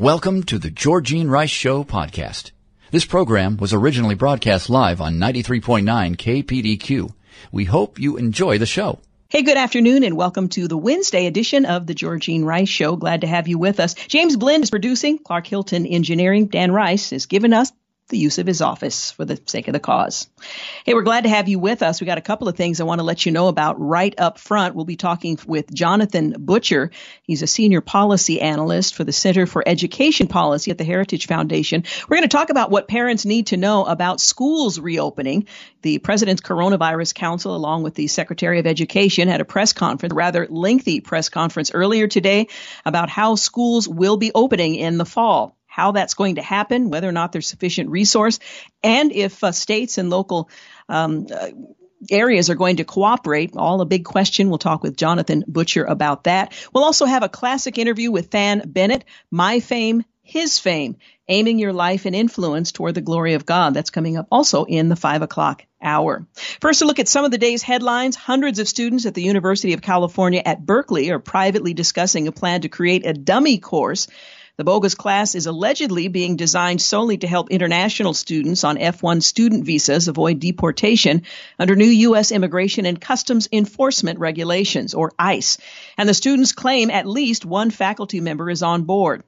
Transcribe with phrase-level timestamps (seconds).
[0.00, 2.52] Welcome to the Georgene Rice Show podcast.
[2.92, 5.82] This program was originally broadcast live on 93.9
[6.14, 7.12] KPDQ.
[7.50, 9.00] We hope you enjoy the show.
[9.28, 12.94] Hey, good afternoon and welcome to the Wednesday edition of the Georgene Rice Show.
[12.94, 13.94] Glad to have you with us.
[13.94, 17.72] James Blend is producing, Clark Hilton Engineering, Dan Rice has given us
[18.08, 20.28] the use of his office for the sake of the cause.
[20.84, 22.00] Hey, we're glad to have you with us.
[22.00, 24.38] We got a couple of things I want to let you know about right up
[24.38, 24.74] front.
[24.74, 26.90] We'll be talking with Jonathan Butcher.
[27.22, 31.84] He's a senior policy analyst for the Center for Education Policy at the Heritage Foundation.
[32.08, 35.46] We're going to talk about what parents need to know about schools reopening.
[35.82, 40.16] The President's Coronavirus Council, along with the Secretary of Education, had a press conference, a
[40.16, 42.48] rather lengthy press conference earlier today
[42.86, 47.08] about how schools will be opening in the fall how that's going to happen, whether
[47.08, 48.40] or not there's sufficient resource,
[48.82, 50.50] and if uh, states and local
[50.88, 51.50] um, uh,
[52.10, 53.56] areas are going to cooperate.
[53.56, 54.48] All a big question.
[54.48, 56.52] We'll talk with Jonathan Butcher about that.
[56.74, 60.96] We'll also have a classic interview with Thann Bennett, My Fame, His Fame,
[61.28, 63.72] aiming your life and influence toward the glory of God.
[63.72, 66.26] That's coming up also in the five o'clock hour.
[66.60, 68.16] First, a look at some of the day's headlines.
[68.16, 72.62] Hundreds of students at the University of California at Berkeley are privately discussing a plan
[72.62, 74.08] to create a dummy course
[74.58, 79.64] the bogus class is allegedly being designed solely to help international students on F1 student
[79.64, 81.22] visas avoid deportation
[81.60, 82.32] under new U.S.
[82.32, 85.58] Immigration and Customs Enforcement regulations, or ICE.
[85.96, 89.22] And the students claim at least one faculty member is on board.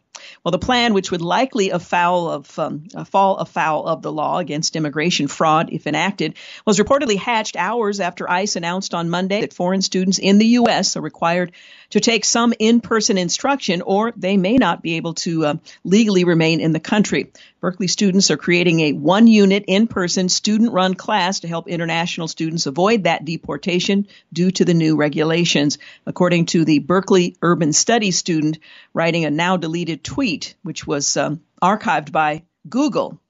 [0.45, 4.77] Well, the plan, which would likely afoul of, um, fall afoul of the law against
[4.77, 6.35] immigration fraud if enacted,
[6.67, 10.97] was reportedly hatched hours after ICE announced on Monday that foreign students in the U.S.
[10.97, 11.53] are required
[11.91, 16.61] to take some in-person instruction or they may not be able to uh, legally remain
[16.61, 17.33] in the country.
[17.61, 22.29] Berkeley students are creating a one unit in person student run class to help international
[22.29, 25.79] students avoid that deportation due to the new regulations.
[26.07, 28.59] According to the Berkeley Urban Studies student
[28.95, 33.21] writing a now deleted tweet, which was um, archived by Google.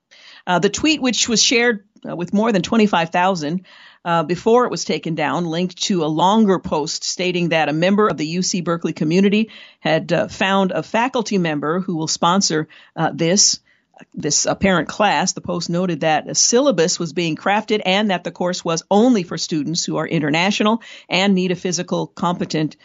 [0.47, 3.65] Uh, the tweet, which was shared uh, with more than 25,000,
[4.05, 8.09] uh, before it was taken down, linked to a longer post stating that a member
[8.09, 9.51] of the UC Berkeley community
[9.81, 13.61] had uh, found a faculty member who will sponsor uh, this
[14.15, 18.31] this apparent class, the Post noted that a syllabus was being crafted and that the
[18.31, 22.77] course was only for students who are international and need a physical competent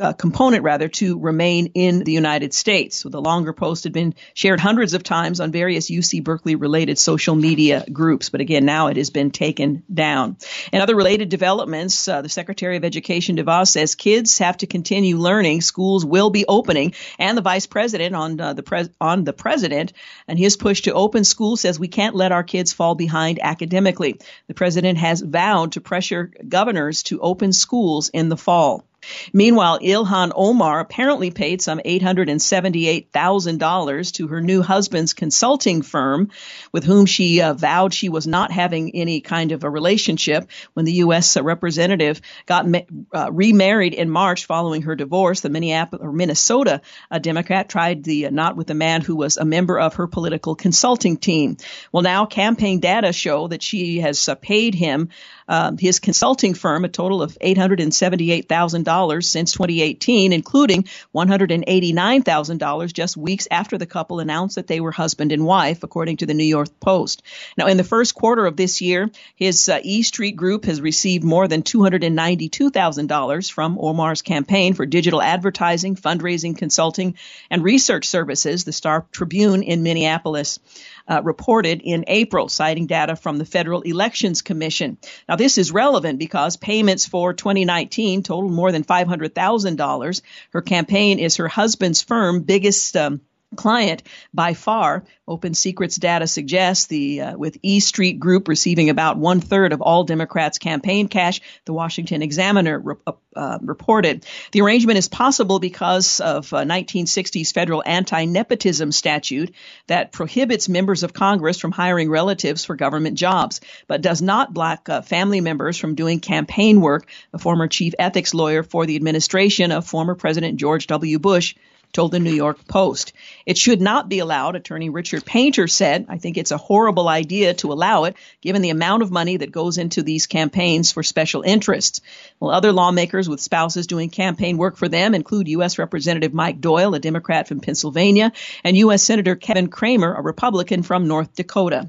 [0.00, 2.98] uh, component rather to remain in the United States.
[2.98, 6.98] So the longer post had been shared hundreds of times on various UC Berkeley related
[6.98, 10.36] social media groups, but again now it has been taken down.
[10.72, 15.16] And other related developments, uh, the Secretary of Education DeVos says kids have to continue
[15.16, 15.62] learning.
[15.62, 19.92] Schools will be opening, and the Vice President on uh, the pres- on the President
[20.28, 24.20] and his push to open schools says we can't let our kids fall behind academically.
[24.46, 28.84] The President has vowed to pressure governors to open schools in the fall.
[29.32, 36.30] Meanwhile, Ilhan Omar apparently paid some $878,000 to her new husband's consulting firm,
[36.72, 40.48] with whom she uh, vowed she was not having any kind of a relationship.
[40.74, 41.36] When the U.S.
[41.36, 42.80] representative got ma-
[43.12, 46.80] uh, remarried in March following her divorce, the Minneapolis or Minnesota
[47.10, 50.06] uh, Democrat tried the uh, knot with a man who was a member of her
[50.06, 51.56] political consulting team.
[51.92, 55.10] Well, now campaign data show that she has uh, paid him
[55.48, 60.84] um, his consulting firm a total of $878,000 since 2018, including
[61.14, 66.26] $189,000 just weeks after the couple announced that they were husband and wife, according to
[66.26, 67.22] the New York Post.
[67.56, 71.24] Now, in the first quarter of this year, his uh, E Street Group has received
[71.24, 77.14] more than $292,000 from Omar's campaign for digital advertising, fundraising, consulting,
[77.50, 80.58] and research services, the Star Tribune in Minneapolis
[81.08, 84.98] uh, reported in April, citing data from the Federal Elections Commission.
[85.28, 90.20] Now, this is relevant because payments for 2019 totaled more than $500,000.
[90.50, 93.20] Her campaign is her husband's firm biggest um,
[93.54, 94.02] client
[94.34, 95.04] by far.
[95.28, 99.80] Open Secrets data suggests the uh, with E Street Group receiving about one third of
[99.80, 101.40] all Democrats' campaign cash.
[101.64, 107.52] The Washington Examiner re- uh, uh reported the arrangement is possible because of 1960s uh,
[107.52, 109.54] federal anti-nepotism statute
[109.86, 114.88] that prohibits members of Congress from hiring relatives for government jobs, but does not block
[114.88, 117.08] uh, family members from doing campaign work.
[117.32, 121.18] A former chief ethics lawyer for the administration of former President George W.
[121.18, 121.54] Bush
[121.96, 123.14] told the New York Post.
[123.46, 126.04] It should not be allowed, attorney Richard Painter said.
[126.10, 129.50] I think it's a horrible idea to allow it, given the amount of money that
[129.50, 132.02] goes into these campaigns for special interests.
[132.38, 135.78] Well, other lawmakers with spouses doing campaign work for them include U.S.
[135.78, 138.30] Representative Mike Doyle, a Democrat from Pennsylvania,
[138.62, 139.02] and U.S.
[139.02, 141.88] Senator Kevin Cramer, a Republican from North Dakota.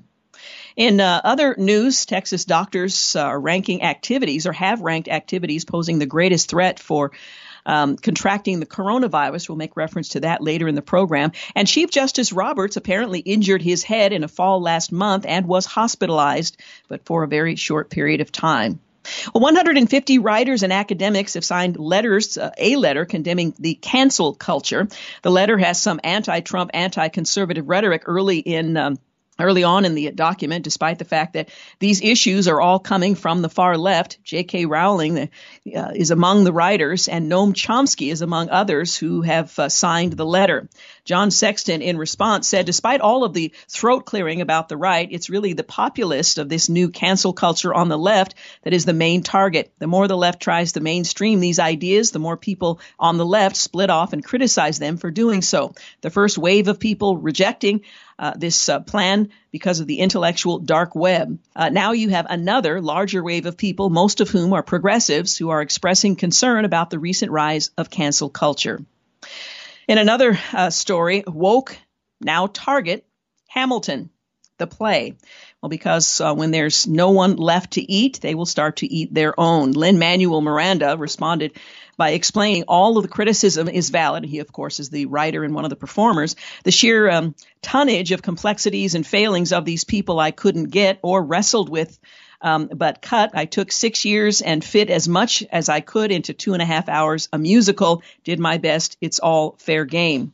[0.77, 5.97] In uh, other news, Texas doctors are uh, ranking activities or have ranked activities posing
[5.97, 7.11] the greatest threat for
[7.67, 9.47] um, contracting the coronavirus.
[9.47, 11.33] We'll make reference to that later in the program.
[11.55, 15.67] And Chief Justice Roberts apparently injured his head in a fall last month and was
[15.67, 18.79] hospitalized, but for a very short period of time.
[19.33, 24.87] Well, 150 writers and academics have signed letters, uh, a letter condemning the cancel culture.
[25.21, 28.99] The letter has some anti-Trump, anti-conservative rhetoric early in um,
[29.39, 31.49] early on in the document, despite the fact that
[31.79, 34.23] these issues are all coming from the far left.
[34.23, 34.65] J.K.
[34.65, 39.69] Rowling uh, is among the writers, and Noam Chomsky is among others who have uh,
[39.69, 40.67] signed the letter.
[41.05, 45.29] John Sexton, in response, said, despite all of the throat clearing about the right, it's
[45.29, 49.23] really the populist of this new cancel culture on the left that is the main
[49.23, 49.71] target.
[49.79, 53.55] The more the left tries to mainstream these ideas, the more people on the left
[53.55, 55.73] split off and criticize them for doing so.
[56.01, 57.81] The first wave of people rejecting
[58.19, 61.39] uh, this uh, plan because of the intellectual dark web.
[61.55, 65.49] Uh, now you have another larger wave of people, most of whom are progressives, who
[65.49, 68.83] are expressing concern about the recent rise of cancel culture.
[69.87, 71.77] In another uh, story, woke
[72.19, 73.05] now target
[73.47, 74.09] Hamilton,
[74.57, 75.15] the play.
[75.61, 79.13] Well, because uh, when there's no one left to eat, they will start to eat
[79.13, 79.71] their own.
[79.71, 81.53] Lin Manuel Miranda responded
[81.97, 84.23] by explaining all of the criticism is valid.
[84.23, 86.35] He, of course, is the writer and one of the performers.
[86.63, 91.23] The sheer um, tonnage of complexities and failings of these people I couldn't get or
[91.23, 91.99] wrestled with.
[92.39, 93.31] Um, but cut.
[93.33, 96.65] I took six years and fit as much as I could into two and a
[96.65, 97.29] half hours.
[97.33, 98.03] A musical.
[98.23, 98.95] Did my best.
[99.01, 100.33] It's all fair game.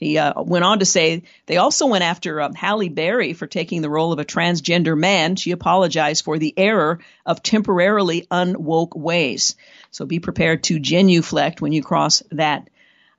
[0.00, 3.80] He uh, went on to say they also went after um, Halle Berry for taking
[3.80, 5.36] the role of a transgender man.
[5.36, 9.54] She apologized for the error of temporarily unwoke ways.
[9.94, 12.68] So be prepared to genuflect when you cross that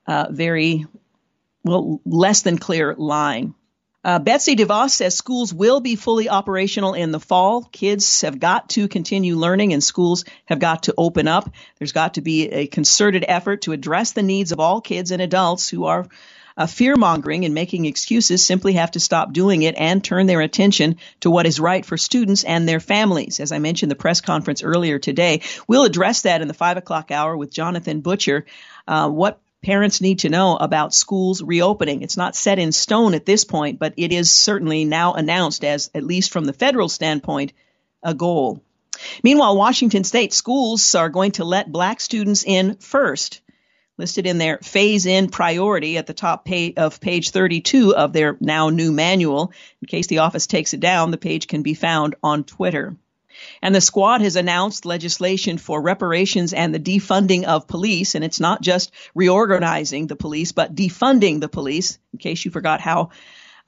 [0.06, 0.84] uh, very
[1.64, 3.54] well less than clear line.
[4.04, 7.62] Uh, Betsy DeVos says schools will be fully operational in the fall.
[7.62, 11.50] Kids have got to continue learning and schools have got to open up.
[11.78, 15.22] There's got to be a concerted effort to address the needs of all kids and
[15.22, 16.06] adults who are
[16.56, 20.40] uh, fear mongering and making excuses simply have to stop doing it and turn their
[20.40, 23.40] attention to what is right for students and their families.
[23.40, 27.10] As I mentioned the press conference earlier today, we'll address that in the five o'clock
[27.10, 28.46] hour with Jonathan Butcher.
[28.88, 32.02] Uh, what parents need to know about schools reopening.
[32.02, 35.90] It's not set in stone at this point, but it is certainly now announced as,
[35.92, 37.52] at least from the federal standpoint,
[38.02, 38.62] a goal.
[39.24, 43.40] Meanwhile, Washington state schools are going to let black students in first
[43.98, 48.36] listed in their phase in priority at the top page of page 32 of their
[48.40, 49.52] now new manual.
[49.80, 52.96] In case the office takes it down, the page can be found on Twitter.
[53.60, 58.14] And the squad has announced legislation for reparations and the defunding of police.
[58.14, 61.98] And it's not just reorganizing the police, but defunding the police.
[62.12, 63.10] In case you forgot how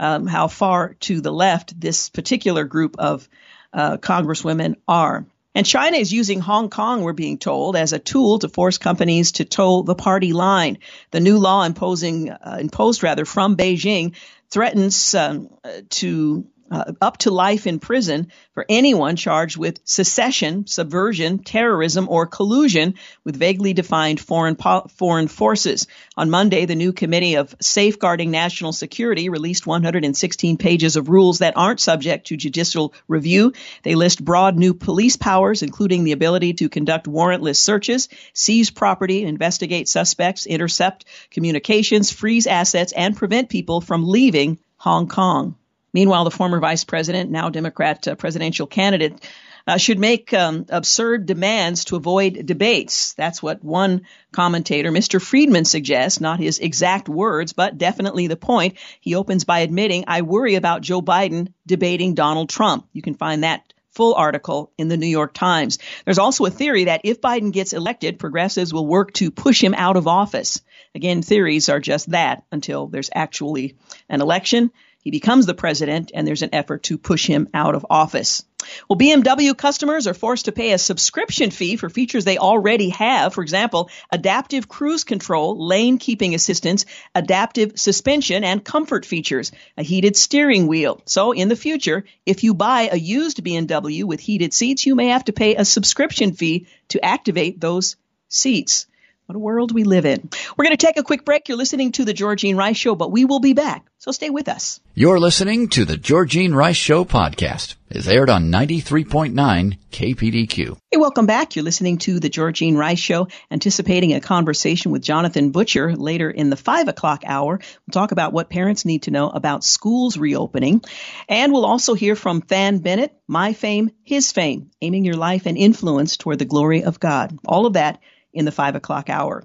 [0.00, 3.28] um, how far to the left this particular group of
[3.72, 5.26] uh, congresswomen are.
[5.58, 9.32] And China is using Hong Kong, we're being told, as a tool to force companies
[9.32, 10.78] to toe the party line.
[11.10, 14.14] The new law imposing, uh, imposed rather from Beijing
[14.50, 15.50] threatens um,
[15.88, 22.26] to uh, up to life in prison for anyone charged with secession, subversion, terrorism, or
[22.26, 22.94] collusion
[23.25, 25.87] with vaguely defined foreign po- foreign forces.
[26.16, 31.56] On Monday, the new Committee of Safeguarding National Security released 116 pages of rules that
[31.56, 33.52] aren't subject to judicial review.
[33.82, 39.22] They list broad new police powers, including the ability to conduct warrantless searches, seize property,
[39.25, 45.56] investigate suspects, intercept communications, freeze assets, and prevent people from leaving Hong Kong.
[45.92, 49.21] Meanwhile, the former vice president, now Democrat uh, presidential candidate,
[49.68, 53.12] uh, should make um, absurd demands to avoid debates.
[53.14, 55.21] That's what one commentator, Mr.
[55.21, 58.78] Friedman, suggests, not his exact words, but definitely the point.
[59.00, 62.88] He opens by admitting, I worry about Joe Biden debating Donald Trump.
[62.95, 65.78] You can find that full article in the New York Times.
[66.04, 69.75] There's also a theory that if Biden gets elected, progressives will work to push him
[69.75, 70.62] out of office.
[70.95, 73.76] Again, theories are just that until there's actually
[74.09, 74.71] an election.
[75.08, 78.44] He becomes the president, and there's an effort to push him out of office.
[78.90, 83.32] Well, BMW customers are forced to pay a subscription fee for features they already have.
[83.32, 86.84] For example, adaptive cruise control, lane keeping assistance,
[87.14, 91.00] adaptive suspension, and comfort features, a heated steering wheel.
[91.06, 95.06] So in the future, if you buy a used BMW with heated seats, you may
[95.06, 97.96] have to pay a subscription fee to activate those
[98.28, 98.84] seats.
[99.28, 100.30] What a world we live in.
[100.56, 101.50] We're going to take a quick break.
[101.50, 103.85] You're listening to the Georgene Rice Show, but we will be back.
[103.99, 104.80] So stay with us.
[104.94, 107.75] You're listening to the Georgene Rice Show podcast.
[107.90, 110.78] It's aired on 93.9 KPDQ.
[110.90, 111.56] Hey, welcome back.
[111.56, 116.49] You're listening to the Georgene Rice Show, anticipating a conversation with Jonathan Butcher later in
[116.49, 117.58] the five o'clock hour.
[117.58, 120.82] We'll talk about what parents need to know about schools reopening.
[121.28, 125.58] And we'll also hear from Thann Bennett, My Fame, His Fame, aiming your life and
[125.58, 127.38] influence toward the glory of God.
[127.47, 128.00] All of that
[128.32, 129.44] in the five o'clock hour.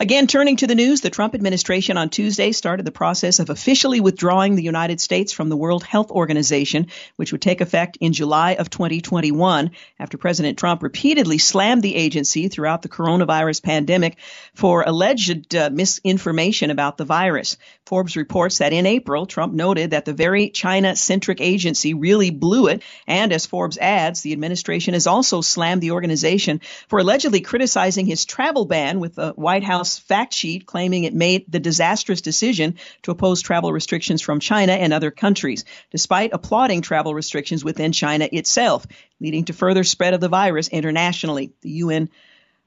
[0.00, 4.00] Again, turning to the news, the Trump administration on Tuesday started the process of officially
[4.00, 8.52] withdrawing the United States from the World Health Organization, which would take effect in July
[8.52, 14.16] of 2021 after President Trump repeatedly slammed the agency throughout the coronavirus pandemic
[14.54, 17.56] for alleged uh, misinformation about the virus.
[17.86, 22.68] Forbes reports that in April, Trump noted that the very China centric agency really blew
[22.68, 22.82] it.
[23.06, 28.24] And as Forbes adds, the administration has also slammed the organization for allegedly criticizing his
[28.24, 33.10] travel ban with the White House fact sheet claiming it made the disastrous decision to
[33.10, 38.86] oppose travel restrictions from China and other countries, despite applauding travel restrictions within China itself,
[39.20, 41.52] leading to further spread of the virus internationally.
[41.60, 42.08] The UN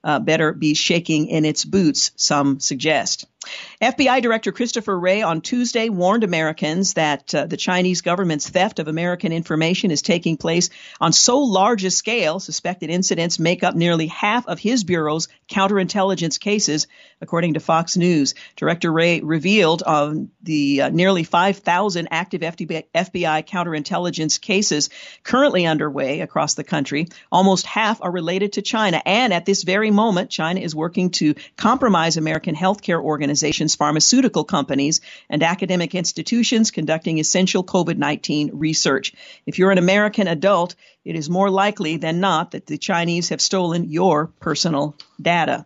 [0.04, 3.26] uh, better be shaking in its boots, some suggest.
[3.82, 8.88] FBI Director Christopher Wray on Tuesday warned Americans that uh, the Chinese government's theft of
[8.88, 14.08] American information is taking place on so large a scale, suspected incidents make up nearly
[14.08, 16.88] half of his bureau's counterintelligence cases,
[17.22, 18.34] according to Fox News.
[18.56, 24.90] Director Wray revealed on the uh, nearly 5,000 active FBI, FBI counterintelligence cases
[25.24, 29.02] currently underway across the country, almost half are related to China.
[29.06, 34.46] And at this very moment, China is working to compromise American healthcare organizations organizations, pharmaceutical
[34.46, 39.14] companies, and academic institutions conducting essential COVID 19 research.
[39.46, 43.42] If you're an American adult, it is more likely than not that the Chinese have
[43.42, 45.66] stolen your personal data.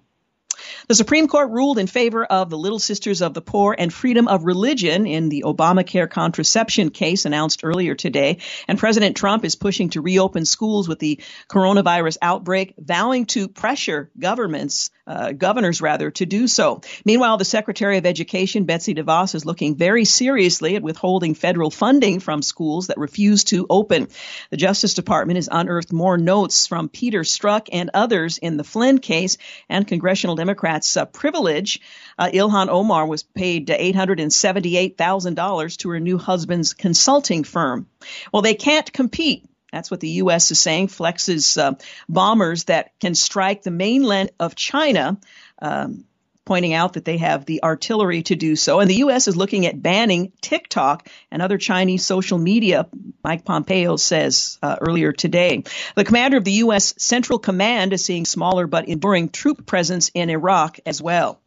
[0.88, 4.28] The Supreme Court ruled in favor of the Little Sisters of the Poor and freedom
[4.28, 8.40] of religion in the Obamacare contraception case announced earlier today.
[8.68, 14.10] And President Trump is pushing to reopen schools with the coronavirus outbreak, vowing to pressure
[14.20, 16.82] governments, uh, governors rather, to do so.
[17.06, 22.20] Meanwhile, the Secretary of Education, Betsy DeVos, is looking very seriously at withholding federal funding
[22.20, 24.08] from schools that refuse to open.
[24.50, 29.00] The Justice Department has unearthed more notes from Peter Strzok and others in the Flynn
[29.00, 29.38] case,
[29.70, 31.80] and congressional Democrats Democrats' uh, privilege.
[32.18, 37.86] Uh, Ilhan Omar was paid $878,000 to her new husband's consulting firm.
[38.34, 39.46] Well, they can't compete.
[39.72, 40.50] That's what the U.S.
[40.50, 40.88] is saying.
[40.88, 41.76] Flexes uh,
[42.08, 45.20] bombers that can strike the mainland of China.
[45.62, 46.06] Um,
[46.50, 48.80] pointing out that they have the artillery to do so.
[48.80, 49.28] And the U.S.
[49.28, 52.88] is looking at banning TikTok and other Chinese social media,
[53.24, 55.64] Mike Pompeo says uh, earlier today.
[55.96, 56.96] The commander of the U.S.
[56.98, 61.40] Central Command is seeing smaller but enduring troop presence in Iraq as well.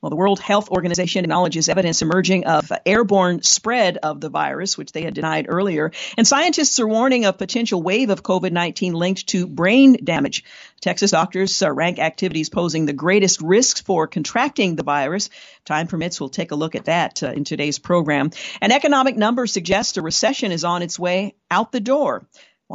[0.00, 4.92] Well, the World Health Organization acknowledges evidence emerging of airborne spread of the virus, which
[4.92, 5.90] they had denied earlier.
[6.16, 10.44] And scientists are warning of potential wave of COVID-19 linked to brain damage.
[10.80, 15.30] Texas doctors uh, rank activities posing the greatest risks for contracting the virus.
[15.64, 18.30] Time permits, we'll take a look at that uh, in today's program.
[18.60, 22.24] An economic number suggests a recession is on its way out the door.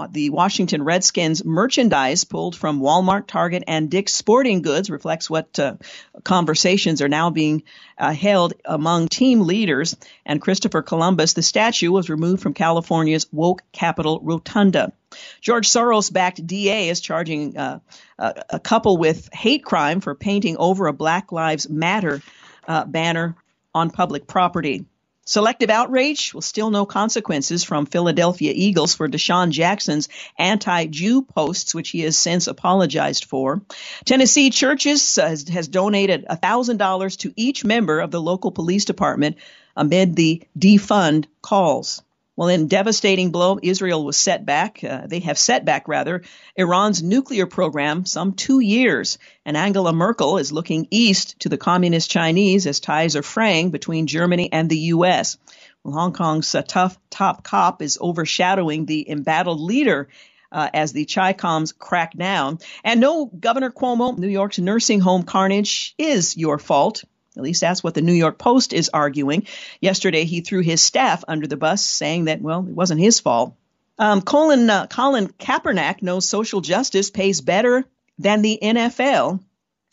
[0.10, 5.76] The Washington Redskins merchandise pulled from Walmart, Target, and Dick's Sporting Goods reflects what uh,
[6.24, 7.62] conversations are now being
[7.98, 9.96] uh, held among team leaders.
[10.26, 14.94] And Christopher Columbus, the statue, was removed from California's woke capital Rotunda.
[15.42, 17.80] George Soros-backed DA is charging uh,
[18.18, 22.24] a couple with hate crime for painting over a Black Lives Matter
[22.68, 23.36] uh, banner
[23.76, 24.86] on public property.
[25.25, 31.92] Selective outrage will still no consequences from Philadelphia Eagles for DeSean Jackson's anti-Jew posts, which
[31.92, 33.62] he has since apologized for.
[34.03, 39.38] Tennessee Churches has, has donated $1,000 to each member of the local police department
[39.77, 42.01] amid the defund calls.
[42.36, 44.84] Well, in devastating blow, Israel was set back.
[44.84, 46.24] Uh, they have set back, rather,
[46.56, 49.20] Iran's nuclear program some two years.
[49.46, 54.08] And Angela Merkel is looking east to the communist Chinese as ties are fraying between
[54.08, 55.38] Germany and the U.S.
[55.84, 60.10] Well, Hong Kong's uh, tough top cop is overshadowing the embattled leader
[60.52, 62.60] uh, as the Chi-Coms crack down.
[62.84, 67.04] And no, Governor Cuomo, New York's nursing home carnage is your fault.
[67.36, 69.48] At least that's what the New York Post is arguing.
[69.82, 73.56] Yesterday, he threw his staff under the bus, saying that, well, it wasn't his fault.
[73.98, 77.86] Um, Colin, uh, Colin Kaepernick knows social justice pays better
[78.18, 79.40] than the NFL.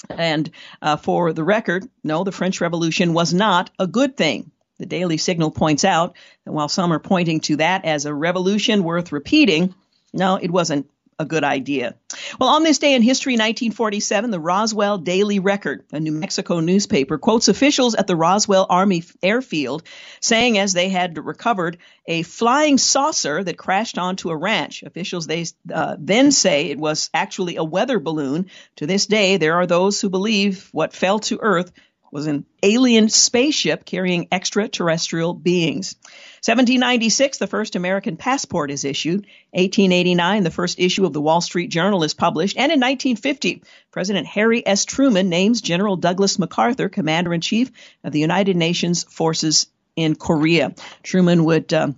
[0.09, 4.51] And uh, for the record, no, the French Revolution was not a good thing.
[4.79, 8.83] The Daily Signal points out that while some are pointing to that as a revolution
[8.83, 9.75] worth repeating,
[10.13, 11.95] no, it wasn't a good idea.
[12.41, 17.19] Well, on this day in history, 1947, the Roswell Daily Record, a New Mexico newspaper,
[17.19, 19.83] quotes officials at the Roswell Army Airfield
[20.21, 24.83] saying as they had recovered a flying saucer that crashed onto a ranch.
[24.83, 28.47] Officials they uh, then say it was actually a weather balloon.
[28.77, 31.71] To this day, there are those who believe what fell to Earth
[32.11, 35.97] was an alien spaceship carrying extraterrestrial beings.
[36.43, 39.27] 1796, the first American passport is issued.
[39.51, 42.57] 1889, the first issue of the Wall Street Journal is published.
[42.57, 44.87] And in 1950, President Harry S.
[44.87, 47.71] Truman names General Douglas MacArthur Commander in Chief
[48.03, 49.67] of the United Nations forces
[49.97, 50.75] in Korea.
[51.03, 51.89] Truman would uh,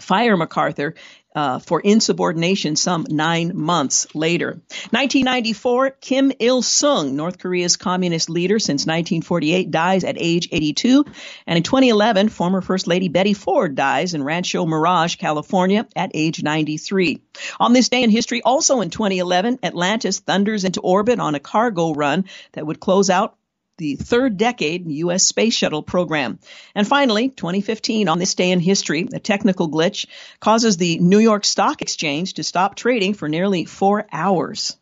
[0.00, 0.94] fire MacArthur
[1.34, 4.60] uh, for insubordination some nine months later.
[4.90, 11.04] 1994, Kim Il sung, North Korea's communist leader since 1948, dies at age 82.
[11.46, 16.42] And in 2011, former First Lady Betty Ford dies in Rancho Mirage, California, at age
[16.42, 17.22] 93.
[17.58, 21.92] On this day in history, also in 2011, Atlantis thunders into orbit on a cargo
[21.92, 23.36] run that would close out
[23.76, 25.24] the third decade U.S.
[25.24, 26.38] Space Shuttle program.
[26.74, 30.06] And finally, 2015, on this day in history, a technical glitch
[30.40, 34.76] causes the New York Stock Exchange to stop trading for nearly four hours.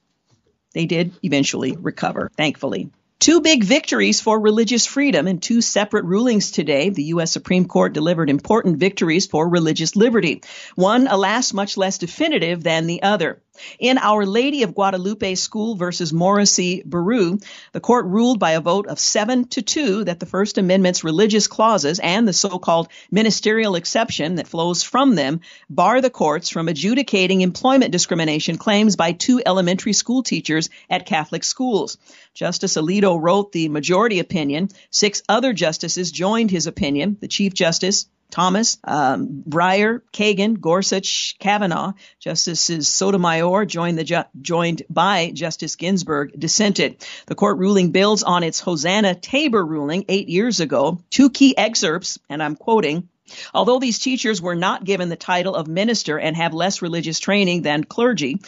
[0.75, 2.91] They did eventually recover, thankfully.
[3.23, 6.89] Two big victories for religious freedom in two separate rulings today.
[6.89, 7.31] The U.S.
[7.31, 10.43] Supreme Court delivered important victories for religious liberty.
[10.75, 13.41] One, alas, much less definitive than the other.
[13.79, 17.39] In Our Lady of Guadalupe School versus Morrissey-Berru,
[17.73, 21.49] the court ruled by a vote of seven to two that the First Amendment's religious
[21.49, 27.43] clauses and the so-called ministerial exception that flows from them bar the courts from adjudicating
[27.43, 31.99] employment discrimination claims by two elementary school teachers at Catholic schools.
[32.35, 34.71] Justice Alito wrote the majority opinion.
[34.91, 37.19] Six other justices joined his opinion.
[37.21, 44.83] The Chief Justice, Thomas, um, Breyer, Kagan, Gorsuch, Kavanaugh, Justices Sotomayor, joined, the ju- joined
[44.91, 46.97] by Justice Ginsburg, dissented.
[47.27, 50.99] The court ruling builds on its Hosanna Tabor ruling eight years ago.
[51.11, 53.09] Two key excerpts, and I'm quoting,
[53.55, 57.63] Although these teachers were not given the title of minister and have less religious training
[57.63, 58.41] than clergy,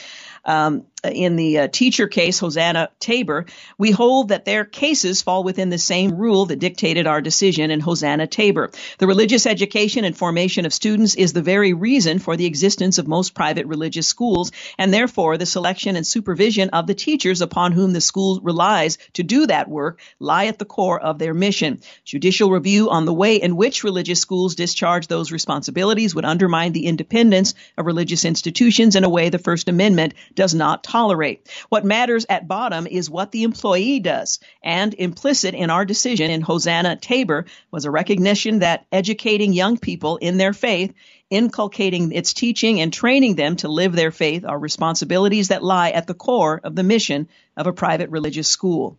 [0.45, 3.47] um, in the uh, teacher case, Hosanna Tabor,
[3.79, 7.81] we hold that their cases fall within the same rule that dictated our decision in
[7.81, 8.71] Hosanna Tabor.
[8.99, 13.09] The religious education and formation of students is the very reason for the existence of
[13.09, 17.93] most private religious schools, and therefore the selection and supervision of the teachers upon whom
[17.93, 21.81] the school relies to do that work lie at the core of their mission.
[22.05, 26.87] Judicial review on the way in which religious schools discharge those responsibilities would undermine the
[26.87, 31.49] independence of religious institutions in a way the First Amendment does not tolerate.
[31.71, 34.39] What matters at bottom is what the employee does.
[34.63, 40.19] And implicit in our decision in Hosanna Tabor was a recognition that educating young people
[40.19, 40.95] in their faith
[41.31, 46.07] inculcating its teaching and training them to live their faith are responsibilities that lie at
[46.07, 48.97] the core of the mission of a private religious school.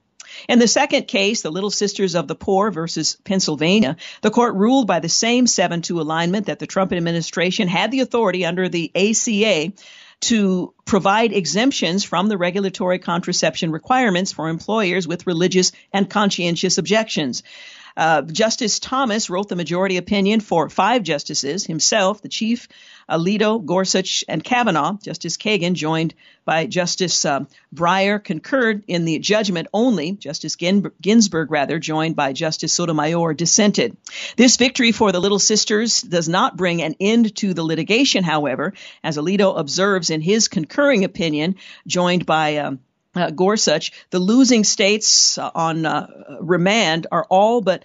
[0.50, 4.86] In the second case, the Little Sisters of the Poor versus Pennsylvania, the court ruled
[4.86, 9.72] by the same 7-2 alignment that the Trump administration had the authority under the ACA
[10.26, 17.44] to provide exemptions from the regulatory contraception requirements for employers with religious and conscientious objections.
[17.96, 22.68] Uh, Justice Thomas wrote the majority opinion for five justices, himself, the chief,
[23.10, 24.98] Alito, Gorsuch, and Kavanaugh.
[25.02, 26.14] Justice Kagan, joined
[26.44, 30.14] by Justice uh, Breyer, concurred in the judgment only.
[30.14, 33.96] Justice Ginsburg, rather, joined by Justice Sotomayor, dissented.
[34.36, 38.74] This victory for the Little Sisters does not bring an end to the litigation, however,
[39.04, 41.56] as Alito observes in his concurring opinion,
[41.88, 42.80] joined by um,
[43.16, 46.08] uh, Gorsuch, the losing states on uh,
[46.42, 47.84] remand are all but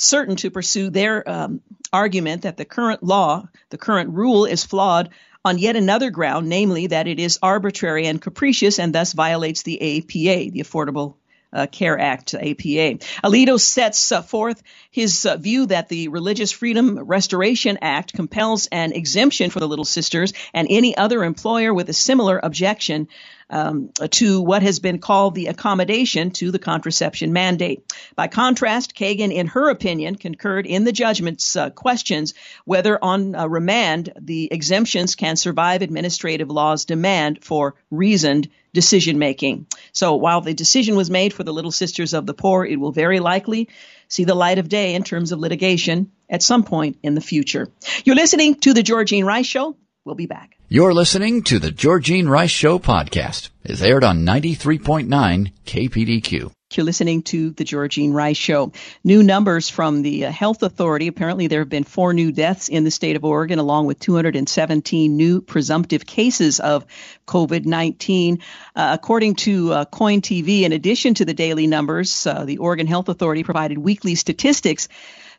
[0.00, 1.60] certain to pursue their um,
[1.92, 5.10] argument that the current law, the current rule, is flawed
[5.44, 9.98] on yet another ground, namely that it is arbitrary and capricious and thus violates the
[9.98, 11.14] APA, the Affordable
[11.52, 12.98] uh, Care Act, APA.
[13.24, 18.92] Alito sets uh, forth his uh, view that the Religious Freedom Restoration Act compels an
[18.92, 23.08] exemption for the Little Sisters and any other employer with a similar objection
[23.50, 27.92] um, to what has been called the accommodation to the contraception mandate.
[28.14, 32.34] By contrast, Kagan, in her opinion, concurred in the judgment's uh, questions
[32.64, 39.66] whether on uh, remand the exemptions can survive administrative law's demand for reasoned decision making.
[39.92, 42.92] So while the decision was made for the Little Sisters of the Poor, it will
[42.92, 43.68] very likely
[44.08, 47.68] see the light of day in terms of litigation at some point in the future.
[48.04, 49.76] You're listening to the Georgene Rice Show.
[50.04, 50.59] We'll be back.
[50.72, 53.48] You're listening to the Georgene Rice Show podcast.
[53.64, 56.52] It's aired on 93.9 KPDQ.
[56.72, 58.70] You're listening to the Georgene Rice Show.
[59.02, 61.08] New numbers from the uh, Health Authority.
[61.08, 65.16] Apparently, there have been four new deaths in the state of Oregon, along with 217
[65.16, 66.86] new presumptive cases of
[67.26, 68.38] COVID 19.
[68.76, 72.86] Uh, according to uh, KOIN TV, in addition to the daily numbers, uh, the Oregon
[72.86, 74.86] Health Authority provided weekly statistics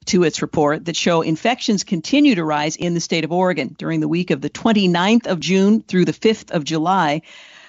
[0.05, 3.99] to its report that show infections continue to rise in the state of Oregon during
[3.99, 7.21] the week of the 29th of June through the 5th of July.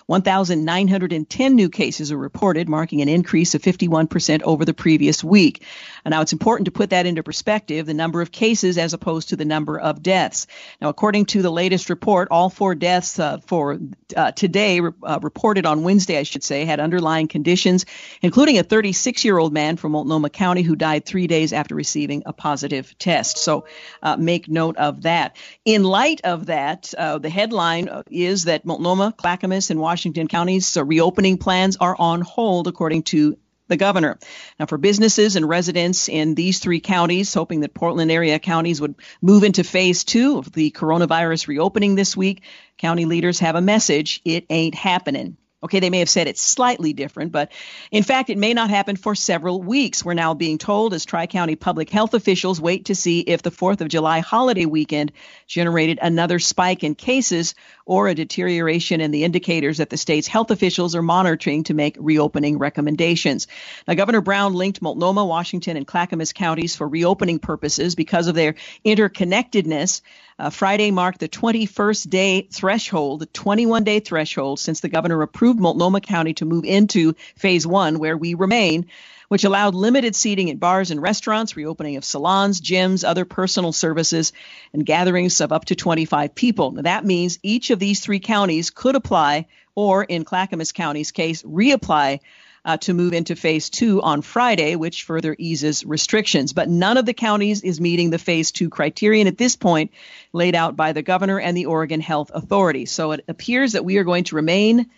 [0.07, 5.65] 1,910 new cases are reported, marking an increase of 51% over the previous week.
[6.05, 9.31] And now it's important to put that into perspective, the number of cases as opposed
[9.31, 10.47] to the number of deaths.
[10.81, 13.79] Now, according to the latest report, all four deaths uh, for
[14.17, 17.87] uh, today, uh, reported on Wednesday, I should say, had underlying conditions,
[18.21, 22.25] including a 36 year old man from Multnomah County who died three days after receiving
[22.27, 23.39] a positive test.
[23.39, 23.67] So
[24.03, 25.37] uh, make note of that.
[25.65, 30.83] In light of that, uh, the headline is that Multnomah, Clackamas, and Washington counties' so
[30.83, 33.37] reopening plans are on hold, according to
[33.69, 34.19] the governor.
[34.59, 38.95] Now, for businesses and residents in these three counties, hoping that Portland area counties would
[39.21, 42.43] move into phase two of the coronavirus reopening this week,
[42.79, 45.37] county leaders have a message it ain't happening.
[45.65, 47.53] Okay, they may have said it's slightly different, but
[47.93, 50.05] in fact, it may not happen for several weeks.
[50.05, 53.53] We're now being told as Tri County public health officials wait to see if the
[53.53, 55.13] 4th of July holiday weekend
[55.53, 60.51] generated another spike in cases or a deterioration in the indicators that the state's health
[60.51, 63.47] officials are monitoring to make reopening recommendations.
[63.87, 68.55] Now, Governor Brown linked Multnomah, Washington, and Clackamas counties for reopening purposes because of their
[68.83, 70.01] interconnectedness.
[70.39, 75.61] Uh, Friday marked the 21st day threshold, the 21 day threshold since the governor approved
[75.61, 78.87] Multnomah County to move into phase one, where we remain,
[79.33, 84.31] which allowed limited seating at bars and restaurants, reopening of salons, gyms, other personal services,
[84.75, 86.73] and gatherings of up to 25 people.
[86.73, 91.43] Now, that means each of these three counties could apply, or in Clackamas County's case,
[91.45, 92.21] reapply
[92.67, 96.53] uh, to move into phase two on Friday, which further eases restrictions.
[96.53, 99.93] But none of the counties is meeting the phase two criterion at this point
[100.35, 102.85] laid out by the governor and the Oregon Health Authority.
[102.85, 104.91] So it appears that we are going to remain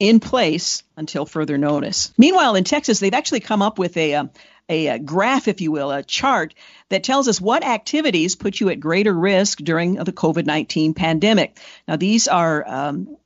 [0.00, 2.12] in place until further notice.
[2.18, 4.28] Meanwhile, in Texas, they've actually come up with a,
[4.68, 6.54] a, a, graph, if you will, a chart
[6.90, 11.58] that tells us what activities put you at greater risk during the COVID 19 pandemic.
[11.88, 13.16] Now, these are um,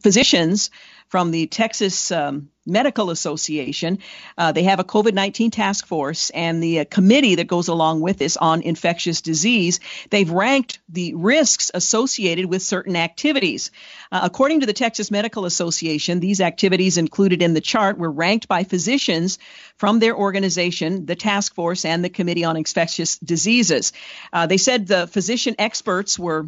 [0.00, 0.70] physicians
[1.08, 3.98] from the Texas um, Medical Association.
[4.38, 8.00] Uh, they have a COVID 19 task force and the uh, committee that goes along
[8.00, 9.80] with this on infectious disease.
[10.10, 13.70] They've ranked the risks associated with certain activities.
[14.10, 18.48] Uh, according to the Texas Medical Association, these activities included in the chart were ranked
[18.48, 19.38] by physicians
[19.76, 23.92] from their organization, the task force, and the Committee on Infectious Diseases.
[24.32, 26.46] Uh, they said the physician experts were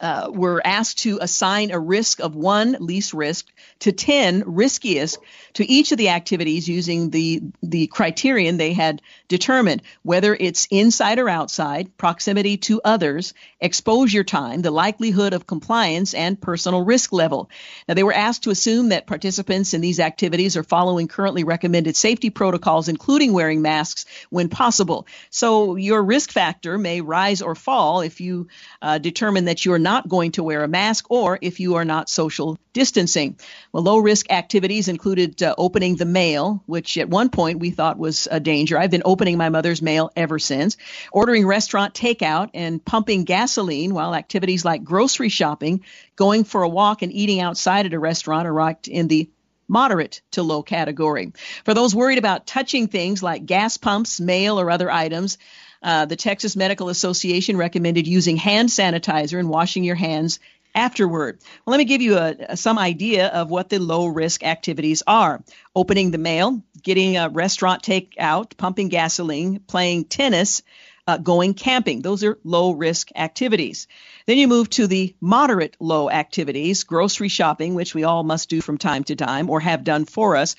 [0.00, 3.46] uh, were asked to assign a risk of one least risk
[3.80, 5.18] to 10 riskiest
[5.52, 11.18] to each of the activities using the, the criterion they had determined, whether it's inside
[11.18, 17.48] or outside, proximity to others, exposure time, the likelihood of compliance, and personal risk level.
[17.88, 21.96] Now, they were asked to assume that participants in these activities are following currently recommended
[21.96, 25.06] safety protocols, including wearing masks when possible.
[25.30, 28.48] So, your risk factor may rise or fall if you
[28.82, 31.84] uh, determine that you're not not going to wear a mask or if you are
[31.84, 33.36] not social distancing.
[33.72, 37.98] Well, low risk activities included uh, opening the mail, which at one point we thought
[37.98, 38.78] was a danger.
[38.78, 40.76] I've been opening my mother's mail ever since.
[41.12, 45.84] Ordering restaurant takeout and pumping gasoline, while activities like grocery shopping,
[46.16, 49.28] going for a walk, and eating outside at a restaurant are ranked in the
[49.68, 51.32] moderate to low category.
[51.64, 55.38] For those worried about touching things like gas pumps, mail, or other items,
[55.82, 60.40] uh, the Texas Medical Association recommended using hand sanitizer and washing your hands
[60.74, 61.38] afterward.
[61.64, 65.42] Well, let me give you a, some idea of what the low risk activities are
[65.74, 70.62] opening the mail, getting a restaurant takeout, pumping gasoline, playing tennis,
[71.06, 72.02] uh, going camping.
[72.02, 73.88] Those are low risk activities.
[74.26, 78.60] Then you move to the moderate low activities, grocery shopping, which we all must do
[78.60, 80.56] from time to time or have done for us,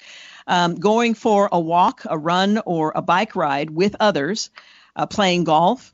[0.47, 4.49] um, going for a walk, a run, or a bike ride with others
[4.95, 5.93] uh, playing golf,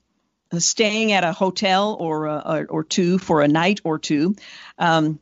[0.59, 4.35] staying at a hotel or, uh, or two for a night or two,
[4.77, 5.19] um,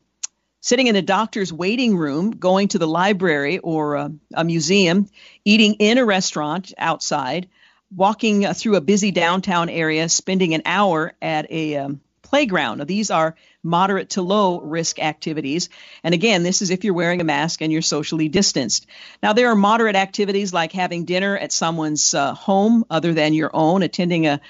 [0.62, 5.08] sitting in a doctor's waiting room, going to the library or a, a museum,
[5.44, 7.48] eating in a restaurant outside,
[7.96, 12.80] walking uh, through a busy downtown area, spending an hour at a um, playground.
[12.80, 15.70] Now, these are moderate to low risk activities.
[16.04, 18.88] And again, this is if you're wearing a mask and you're socially distanced.
[19.24, 23.52] Now, there are moderate activities like having dinner at someone's uh, home other than your
[23.54, 24.42] own, attending a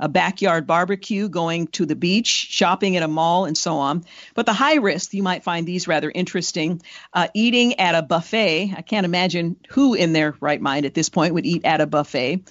[0.00, 4.04] a backyard barbecue, going to the beach, shopping at a mall, and so on.
[4.34, 6.82] But the high risk, you might find these rather interesting.
[7.12, 8.74] Uh, eating at a buffet.
[8.76, 11.86] I can't imagine who in their right mind at this point would eat at a
[11.86, 12.42] buffet.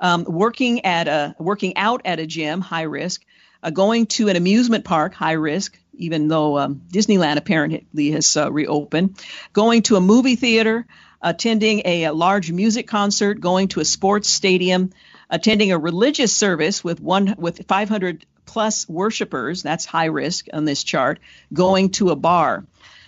[0.00, 3.24] Um, working at a working out at a gym, high risk.
[3.62, 8.50] Uh, going to an amusement park, high risk, even though um, Disneyland apparently has uh,
[8.50, 9.22] reopened.
[9.52, 10.86] Going to a movie theater,
[11.20, 14.90] attending a, a large music concert, going to a sports stadium,
[15.32, 20.84] attending a religious service with one with 500 plus worshipers, that's high risk on this
[20.84, 21.18] chart,
[21.52, 22.64] going to a bar.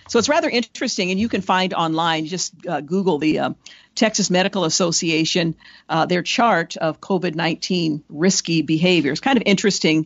[0.07, 3.49] So it's rather interesting, and you can find online, just uh, Google the uh,
[3.95, 5.55] Texas Medical Association,
[5.89, 9.19] uh, their chart of COVID 19 risky behaviors.
[9.19, 10.05] Kind of interesting.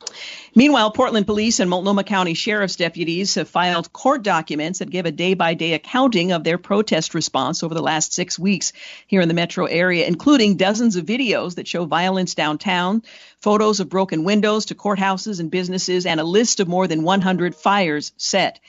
[0.55, 5.11] Meanwhile, Portland Police and Multnomah County Sheriff's deputies have filed court documents that give a
[5.11, 8.71] day by day accounting of their protest response over the last six weeks
[9.05, 13.03] here in the metro area, including dozens of videos that show violence downtown,
[13.41, 17.53] photos of broken windows to courthouses and businesses, and a list of more than 100
[17.55, 18.59] fires set.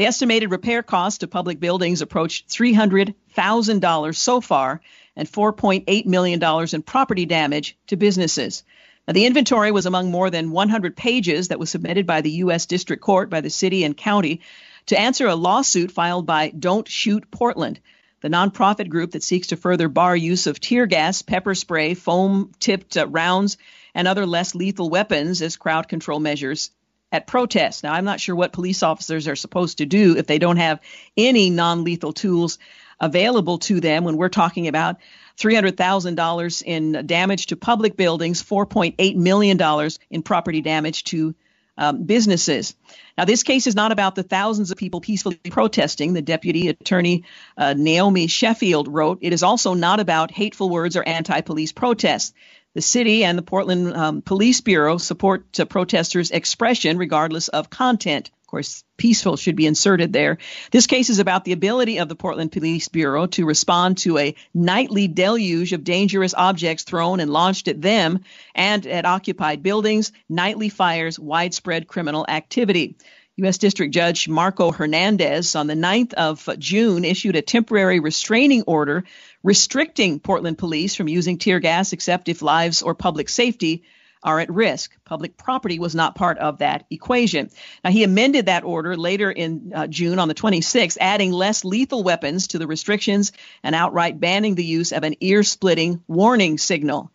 [0.00, 4.80] The estimated repair cost of public buildings approached $300,000 so far
[5.14, 8.64] and $4.8 million in property damage to businesses.
[9.06, 12.64] Now, the inventory was among more than 100 pages that was submitted by the U.S.
[12.64, 14.40] District Court by the city and county
[14.86, 17.78] to answer a lawsuit filed by Don't Shoot Portland,
[18.22, 22.52] the nonprofit group that seeks to further bar use of tear gas, pepper spray, foam
[22.58, 23.58] tipped uh, rounds,
[23.94, 26.70] and other less lethal weapons as crowd control measures
[27.12, 27.82] at protests.
[27.82, 30.80] Now, I'm not sure what police officers are supposed to do if they don't have
[31.16, 32.58] any non lethal tools
[33.00, 34.96] available to them when we're talking about
[35.38, 41.34] $300,000 in damage to public buildings, $4.8 million in property damage to
[41.78, 42.76] um, businesses.
[43.16, 47.24] Now, this case is not about the thousands of people peacefully protesting, the deputy attorney
[47.56, 49.20] uh, Naomi Sheffield wrote.
[49.22, 52.34] It is also not about hateful words or anti police protests.
[52.74, 58.30] The city and the Portland um, Police Bureau support protesters' expression regardless of content.
[58.42, 60.38] Of course, peaceful should be inserted there.
[60.70, 64.36] This case is about the ability of the Portland Police Bureau to respond to a
[64.54, 68.20] nightly deluge of dangerous objects thrown and launched at them
[68.54, 72.94] and at occupied buildings, nightly fires, widespread criminal activity.
[73.36, 73.58] U.S.
[73.58, 79.04] District Judge Marco Hernandez on the 9th of June issued a temporary restraining order
[79.42, 83.84] restricting Portland police from using tear gas except if lives or public safety
[84.22, 84.92] are at risk.
[85.04, 87.50] Public property was not part of that equation.
[87.82, 92.02] Now, he amended that order later in uh, June on the 26th, adding less lethal
[92.02, 97.10] weapons to the restrictions and outright banning the use of an ear splitting warning signal.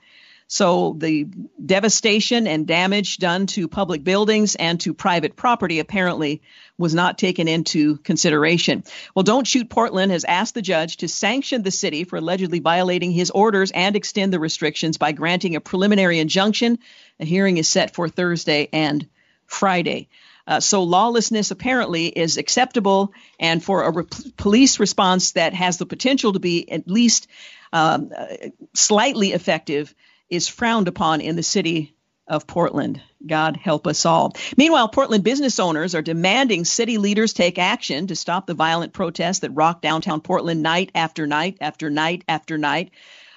[0.47, 1.25] So the
[1.63, 6.43] devastation and damage done to public buildings and to private property apparently
[6.77, 8.83] was not taken into consideration.
[9.15, 13.11] Well, Don't Shoot Portland has asked the judge to sanction the city for allegedly violating
[13.11, 16.77] his orders and extend the restrictions by granting a preliminary injunction.
[17.19, 19.07] A hearing is set for Thursday and
[19.47, 20.09] Friday.
[20.47, 24.05] Uh, so lawlessness apparently is acceptable, and for a re-
[24.37, 27.27] police response that has the potential to be at least
[27.73, 28.27] um, uh,
[28.73, 29.95] slightly effective
[30.29, 31.95] is frowned upon in the city
[32.27, 33.01] of Portland.
[33.25, 34.33] God help us all.
[34.57, 39.39] Meanwhile, Portland business owners are demanding city leaders take action to stop the violent protests
[39.39, 42.91] that rock downtown Portland night after night after night after night.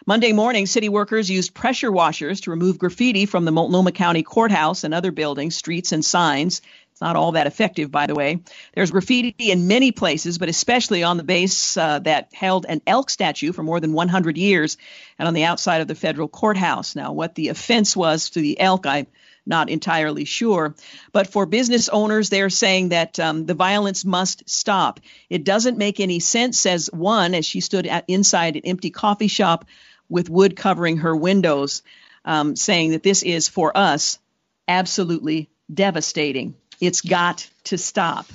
[0.06, 4.84] Monday morning, city workers used pressure washers to remove graffiti from the Multnomah County Courthouse
[4.84, 6.62] and other buildings, streets, and signs.
[6.98, 8.40] It's not all that effective, by the way.
[8.74, 13.08] There's graffiti in many places, but especially on the base uh, that held an elk
[13.08, 14.76] statue for more than 100 years
[15.16, 16.96] and on the outside of the federal courthouse.
[16.96, 19.06] Now, what the offense was to the elk, I'm
[19.46, 20.74] not entirely sure.
[21.12, 24.98] But for business owners, they're saying that um, the violence must stop.
[25.30, 29.28] It doesn't make any sense, says one, as she stood at, inside an empty coffee
[29.28, 29.66] shop
[30.08, 31.84] with wood covering her windows,
[32.24, 34.18] um, saying that this is for us
[34.66, 36.56] absolutely devastating.
[36.80, 38.26] It's got to stop.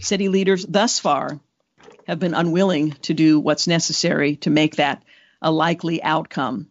[0.00, 1.40] City leaders thus far
[2.06, 5.02] have been unwilling to do what's necessary to make that
[5.42, 6.68] a likely outcome.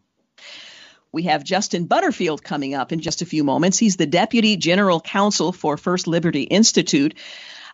[1.12, 3.78] We have Justin Butterfield coming up in just a few moments.
[3.78, 7.16] He's the Deputy General Counsel for First Liberty Institute.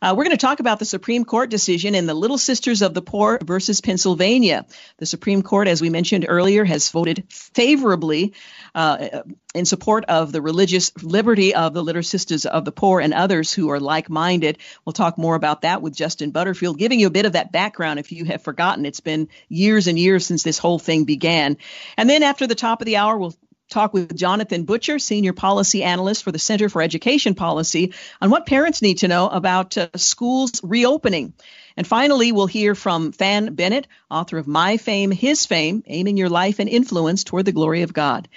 [0.04, 2.94] Uh, we're going to talk about the Supreme Court decision in the Little Sisters of
[2.94, 4.66] the Poor versus Pennsylvania.
[4.98, 8.34] The Supreme Court, as we mentioned earlier, has voted favorably
[8.76, 9.22] uh,
[9.56, 13.54] in support of the religious liberty of the Little Sisters of the Poor and others
[13.54, 14.58] who are like minded.
[14.84, 17.98] We'll talk more about that with Justin Butterfield, giving you a bit of that background
[17.98, 18.86] if you have forgotten.
[18.86, 21.56] It's been years and years since this whole thing began.
[21.96, 23.36] And then after the top of the hour, we'll
[23.70, 28.46] talk with Jonathan Butcher, Senior Policy Analyst for the Center for Education Policy, on what
[28.46, 31.34] parents need to know about uh, schools reopening.
[31.76, 36.30] And finally, we'll hear from Thann Bennett, author of My Fame, His Fame, Aiming Your
[36.30, 38.28] Life and Influence Toward the Glory of God.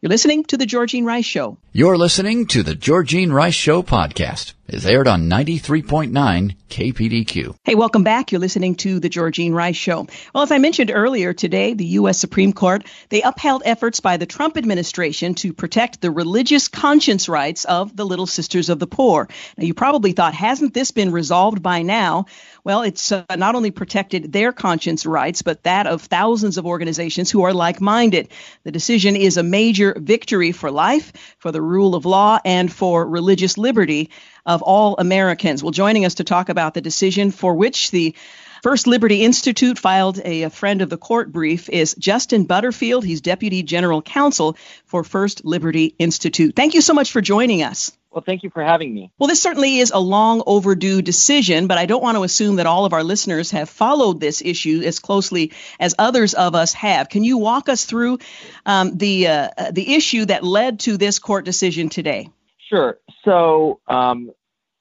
[0.00, 1.58] You're listening to The Georgene Rice Show.
[1.72, 4.52] You're listening to The Georgene Rice Show podcast.
[4.68, 7.56] It's aired on 93.9 KPDQ.
[7.62, 8.32] Hey, welcome back.
[8.32, 10.08] You're listening to The Georgene Rice Show.
[10.34, 12.18] Well, as I mentioned earlier today, the U.S.
[12.18, 17.64] Supreme Court, they upheld efforts by the Trump administration to protect the religious conscience rights
[17.64, 19.28] of the Little Sisters of the Poor.
[19.56, 22.24] Now, you probably thought, hasn't this been resolved by now?
[22.64, 27.30] Well, it's uh, not only protected their conscience rights, but that of thousands of organizations
[27.30, 28.30] who are like minded.
[28.64, 33.06] The decision is a major victory for life, for the rule of law, and for
[33.08, 34.10] religious liberty
[34.46, 35.62] of all Americans.
[35.62, 38.14] Well, joining us to talk about the decision for which the
[38.62, 43.04] First Liberty Institute filed a, a, friend of the court brief is Justin Butterfield.
[43.04, 44.56] He's Deputy General Counsel
[44.86, 46.56] for First Liberty Institute.
[46.56, 47.92] Thank you so much for joining us.
[48.10, 49.12] Well, thank you for having me.
[49.18, 52.66] Well, this certainly is a long overdue decision, but I don't want to assume that
[52.66, 57.10] all of our listeners have followed this issue as closely as others of us have.
[57.10, 58.18] Can you walk us through
[58.64, 62.30] um, the uh, the issue that led to this court decision today?
[62.68, 62.98] Sure.
[63.26, 64.30] So, um,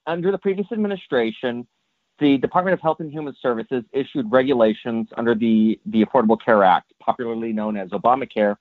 [0.08, 1.68] under the previous administration,
[2.20, 6.94] the Department of Health and Human Services issued regulations under the, the Affordable Care Act,
[7.02, 8.56] popularly known as Obamacare,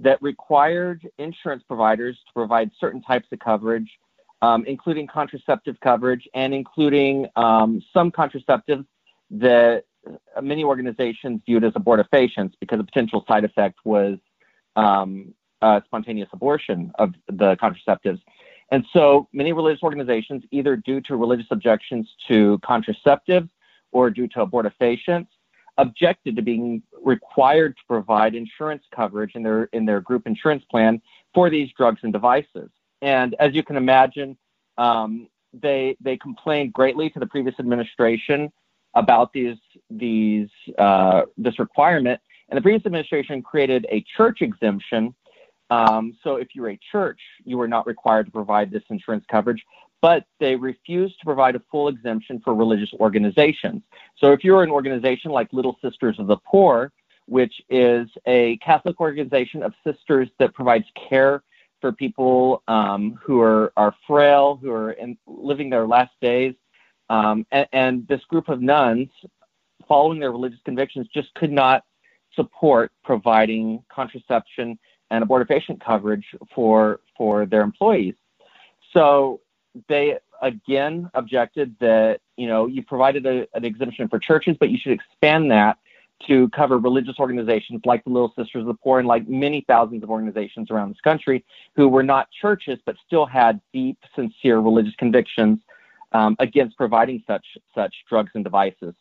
[0.00, 3.88] that required insurance providers to provide certain types of coverage
[4.42, 8.86] um, including contraceptive coverage and including um, some contraceptives
[9.30, 9.84] that
[10.42, 14.18] many organizations viewed as abortifacients because a potential side effect was
[14.76, 15.34] um,
[15.86, 18.20] spontaneous abortion of the contraceptives.
[18.70, 23.48] And so many religious organizations, either due to religious objections to contraceptives
[23.92, 25.28] or due to abortifacients,
[25.78, 31.00] objected to being required to provide insurance coverage in their in their group insurance plan
[31.34, 32.70] for these drugs and devices.
[33.02, 34.36] And as you can imagine,
[34.78, 38.50] um, they they complained greatly to the previous administration
[38.94, 39.58] about these
[39.90, 40.48] these
[40.78, 42.20] uh, this requirement.
[42.48, 45.14] And the previous administration created a church exemption.
[45.70, 49.64] Um, so if you're a church, you are not required to provide this insurance coverage,
[50.00, 53.82] but they refused to provide a full exemption for religious organizations.
[54.18, 56.92] So if you're an organization like Little Sisters of the Poor,
[57.26, 61.42] which is a Catholic organization of sisters that provides care
[61.80, 66.54] for people um, who are, are frail, who are in, living their last days.
[67.10, 69.08] Um, and, and, this group of nuns,
[69.86, 71.84] following their religious convictions, just could not
[72.34, 74.78] support providing contraception
[75.10, 78.14] and abortifacient coverage for for their employees.
[78.92, 79.40] So
[79.88, 84.78] they again objected that you know you provided a, an exemption for churches, but you
[84.78, 85.78] should expand that
[86.26, 90.02] to cover religious organizations like the Little Sisters of the Poor and like many thousands
[90.02, 94.94] of organizations around this country who were not churches but still had deep, sincere religious
[94.96, 95.58] convictions
[96.12, 98.94] um, against providing such such drugs and devices.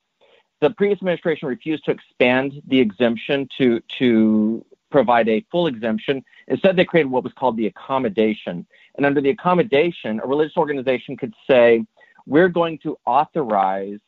[0.61, 6.24] The previous administration refused to expand the exemption to to provide a full exemption.
[6.48, 8.65] Instead, they created what was called the accommodation.
[8.95, 11.86] And under the accommodation, a religious organization could say,
[12.26, 14.00] "We're going to authorize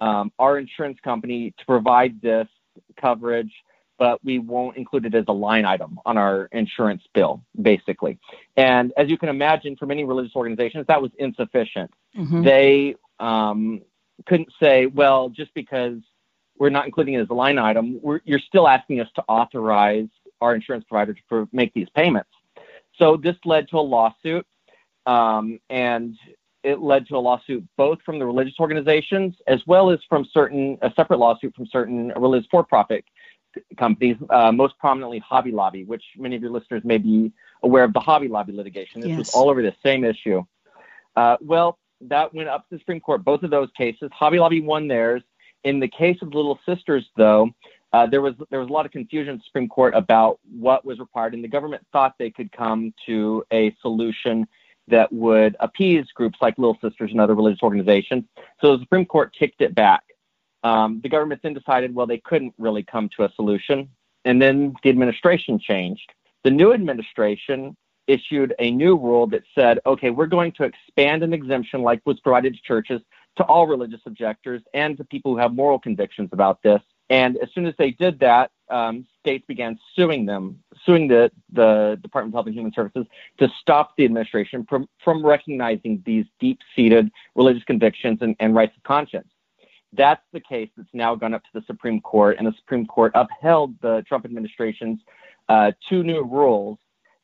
[0.00, 2.48] um, our insurance company to provide this
[3.00, 3.52] coverage,
[3.98, 8.18] but we won't include it as a line item on our insurance bill, basically.
[8.56, 11.90] And as you can imagine, for many religious organizations, that was insufficient.
[12.16, 12.42] Mm-hmm.
[12.42, 13.80] They um,
[14.26, 15.98] couldn't say, well, just because
[16.58, 20.08] we're not including it as a line item, you're still asking us to authorize
[20.40, 22.30] our insurance provider to pro- make these payments.
[22.98, 24.46] So this led to a lawsuit,
[25.06, 26.16] um, and
[26.62, 30.78] it led to a lawsuit both from the religious organizations as well as from certain
[30.82, 33.04] a separate lawsuit from certain religious for-profit
[33.78, 37.92] companies, uh, most prominently Hobby Lobby, which many of your listeners may be aware of
[37.92, 39.00] the Hobby Lobby litigation.
[39.00, 39.18] This yes.
[39.18, 40.44] was all over the same issue.
[41.14, 43.24] Uh, well, that went up to the Supreme Court.
[43.24, 45.22] Both of those cases, Hobby Lobby won theirs.
[45.66, 47.50] In the case of Little Sisters, though,
[47.92, 50.84] uh, there was there was a lot of confusion in the Supreme Court about what
[50.84, 54.46] was required, and the government thought they could come to a solution
[54.86, 58.22] that would appease groups like Little Sisters and other religious organizations.
[58.60, 60.04] So the Supreme Court kicked it back.
[60.62, 63.88] Um, the government then decided, well, they couldn't really come to a solution.
[64.24, 66.12] And then the administration changed.
[66.44, 67.76] The new administration
[68.06, 72.20] issued a new rule that said, okay, we're going to expand an exemption like was
[72.20, 73.00] provided to churches
[73.36, 76.80] to all religious objectors and to people who have moral convictions about this.
[77.08, 81.98] And as soon as they did that, um, states began suing them, suing the, the
[82.02, 83.06] Department of Health and Human Services
[83.38, 88.76] to stop the administration from, from recognizing these deep seated religious convictions and, and rights
[88.76, 89.28] of conscience.
[89.92, 93.12] That's the case that's now gone up to the Supreme Court, and the Supreme Court
[93.14, 95.00] upheld the Trump administration's
[95.48, 96.78] uh, two new rules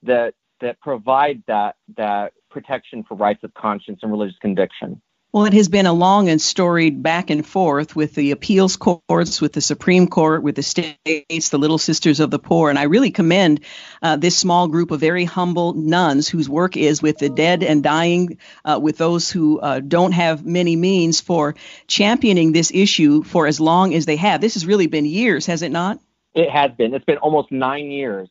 [0.05, 5.03] that that provide that that protection for rights of conscience and religious conviction.
[5.33, 9.41] Well, it has been a long and storied back and forth with the appeals courts,
[9.41, 12.69] with the Supreme Court, with the states, the Little Sisters of the Poor.
[12.69, 13.61] And I really commend
[14.03, 17.83] uh, this small group of very humble nuns whose work is with the dead and
[17.83, 21.55] dying, uh, with those who uh, don't have many means for
[21.87, 24.43] championing this issue for as long as they have.
[24.43, 25.99] This has really been years, has it not?
[26.35, 26.93] It has been.
[26.93, 28.29] It's been almost nine years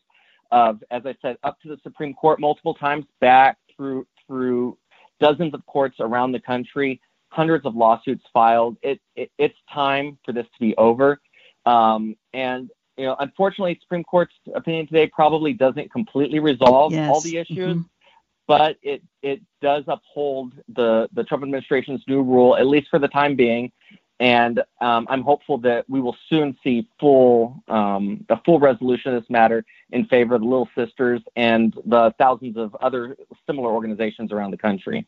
[0.52, 4.78] of, as I said, up to the Supreme Court multiple times, back through through
[5.22, 7.00] dozens of courts around the country,
[7.30, 8.76] hundreds of lawsuits filed.
[8.82, 11.22] It, it it's time for this to be over.
[11.66, 17.10] Um, and you know, unfortunately, Supreme Court's opinion today probably doesn't completely resolve yes.
[17.10, 17.82] all the issues, mm-hmm.
[18.48, 23.08] but it it does uphold the the Trump administration's new rule at least for the
[23.08, 23.72] time being.
[24.22, 29.24] And um, I'm hopeful that we will soon see full um, a full resolution of
[29.24, 33.18] this matter in favor of the Little Sisters and the thousands of other
[33.48, 35.08] similar organizations around the country.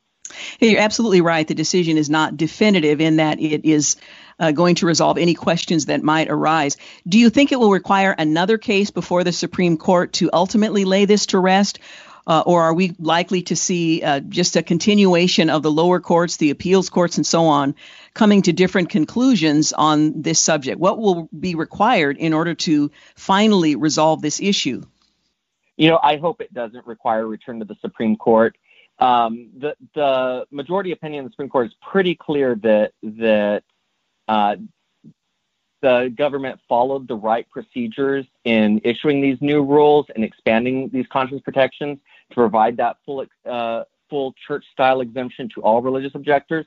[0.60, 1.48] You're absolutely right.
[1.48, 3.98] The decision is not definitive in that it is
[4.40, 6.78] uh, going to resolve any questions that might arise.
[7.08, 11.06] Do you think it will require another case before the Supreme Court to ultimately lay
[11.06, 11.78] this to rest?
[12.26, 16.38] Uh, or are we likely to see uh, just a continuation of the lower courts,
[16.38, 17.76] the appeals courts, and so on,
[18.14, 20.80] coming to different conclusions on this subject?
[20.80, 24.84] What will be required in order to finally resolve this issue?
[25.76, 28.56] You know, I hope it doesn't require a return to the Supreme Court.
[29.00, 33.64] Um, the the majority opinion of the Supreme Court is pretty clear that that
[34.28, 34.56] uh,
[35.82, 41.42] the government followed the right procedures in issuing these new rules and expanding these conscience
[41.42, 42.00] protections
[42.34, 46.66] to provide that full uh, full church style exemption to all religious objectors.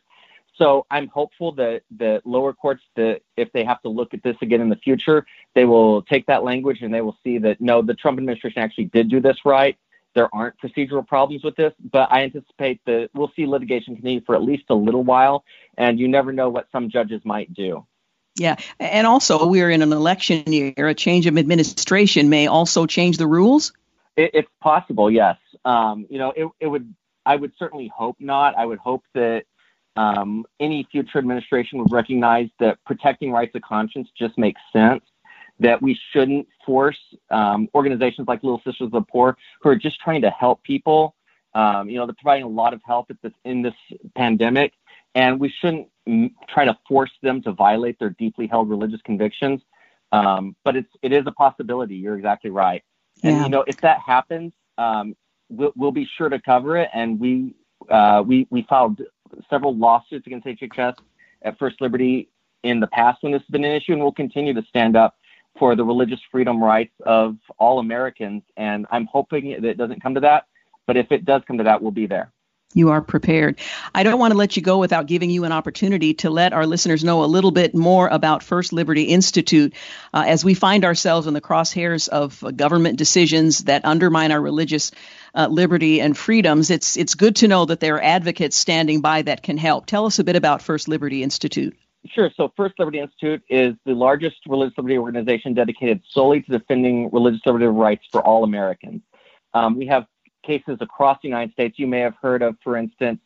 [0.56, 4.36] So I'm hopeful that the lower courts, that if they have to look at this
[4.40, 7.82] again in the future, they will take that language and they will see that no,
[7.82, 9.76] the Trump administration actually did do this right.
[10.14, 14.34] There aren't procedural problems with this, but I anticipate that we'll see litigation continue for
[14.34, 15.44] at least a little while,
[15.76, 17.86] and you never know what some judges might do.
[18.34, 20.72] Yeah, and also we're in an election year.
[20.78, 23.74] A change of administration may also change the rules.
[24.16, 25.36] It, it's possible, yes.
[25.64, 26.92] Um, you know, it, it would.
[27.24, 28.56] I would certainly hope not.
[28.56, 29.44] I would hope that
[29.96, 35.02] um, any future administration would recognize that protecting rights of conscience just makes sense.
[35.58, 36.98] That we shouldn't force
[37.30, 41.14] um, organizations like Little Sisters of the Poor, who are just trying to help people.
[41.54, 43.74] Um, you know, they're providing a lot of help this, in this
[44.14, 44.74] pandemic,
[45.14, 49.62] and we shouldn't m- try to force them to violate their deeply held religious convictions.
[50.12, 51.96] Um, but it's it is a possibility.
[51.96, 52.84] You're exactly right.
[53.22, 53.42] And yeah.
[53.44, 55.16] you know, if that happens, um,
[55.48, 56.88] we'll, we'll be sure to cover it.
[56.92, 57.54] And we
[57.90, 59.00] uh, we we filed
[59.50, 60.94] several lawsuits against HHS
[61.42, 62.28] at First Liberty
[62.62, 65.16] in the past when this has been an issue, and we'll continue to stand up
[65.58, 68.42] for the religious freedom rights of all Americans.
[68.56, 70.46] And I'm hoping that it doesn't come to that,
[70.86, 72.32] but if it does come to that, we'll be there
[72.76, 73.58] you are prepared.
[73.94, 76.66] I don't want to let you go without giving you an opportunity to let our
[76.66, 79.74] listeners know a little bit more about First Liberty Institute
[80.12, 84.40] uh, as we find ourselves in the crosshairs of uh, government decisions that undermine our
[84.40, 84.92] religious
[85.34, 86.70] uh, liberty and freedoms.
[86.70, 89.86] It's it's good to know that there are advocates standing by that can help.
[89.86, 91.74] Tell us a bit about First Liberty Institute.
[92.14, 92.30] Sure.
[92.36, 97.40] So, First Liberty Institute is the largest religious liberty organization dedicated solely to defending religious
[97.46, 99.00] liberty rights for all Americans.
[99.54, 100.06] Um, we have
[100.46, 101.78] cases across the United States.
[101.78, 103.20] You may have heard of, for instance,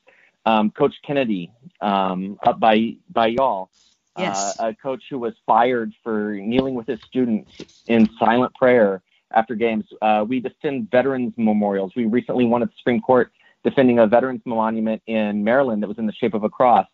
[0.47, 3.71] um, Coach Kennedy um, up by by y'all.
[4.19, 4.59] Yes.
[4.59, 9.03] Uh, a coach who was fired for kneeling with his students in silent prayer
[9.33, 9.85] after games.
[10.03, 11.93] Uh, we defend veterans memorials.
[11.95, 15.99] We recently won at the Supreme Court defending a veterans monument in Maryland that was
[15.99, 16.87] in the shape of a cross.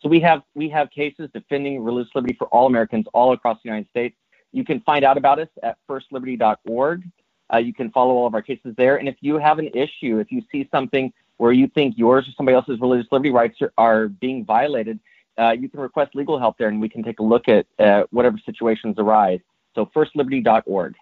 [0.00, 3.68] So we have we have cases defending religious liberty for all Americans all across the
[3.68, 4.16] United States.
[4.52, 7.04] You can find out about us at firstliberty.org.
[7.52, 8.96] Uh, you can follow all of our cases there.
[8.96, 12.32] And if you have an issue, if you see something where you think yours or
[12.36, 14.98] somebody else's religious liberty rights are, are being violated,
[15.38, 18.04] uh, you can request legal help there, and we can take a look at uh,
[18.10, 19.40] whatever situations arise.
[19.74, 20.94] So firstliberty.org.